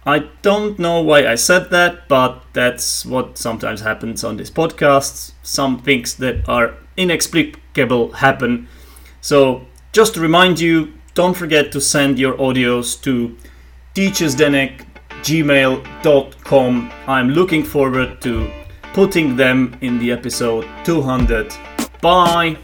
I 0.05 0.19
don't 0.41 0.79
know 0.79 1.01
why 1.01 1.27
I 1.27 1.35
said 1.35 1.69
that 1.71 2.07
but 2.07 2.41
that's 2.53 3.05
what 3.05 3.37
sometimes 3.37 3.81
happens 3.81 4.23
on 4.23 4.37
this 4.37 4.49
podcast 4.49 5.33
some 5.43 5.79
things 5.79 6.15
that 6.15 6.47
are 6.47 6.75
inexplicable 6.95 8.13
happen. 8.13 8.69
So 9.19 9.67
just 9.91 10.13
to 10.13 10.21
remind 10.21 10.61
you 10.61 10.93
don't 11.13 11.35
forget 11.35 11.73
to 11.73 11.81
send 11.81 12.17
your 12.17 12.35
audios 12.35 12.99
to 13.01 13.35
teachersdenek 13.97 14.85
gmail.com. 15.23 16.91
I'm 17.07 17.29
looking 17.29 17.63
forward 17.63 18.21
to 18.21 18.47
putting 18.93 19.35
them 19.35 19.75
in 19.81 19.97
the 19.97 20.11
episode 20.11 20.67
200. 20.85 21.51
Bye! 21.99 22.57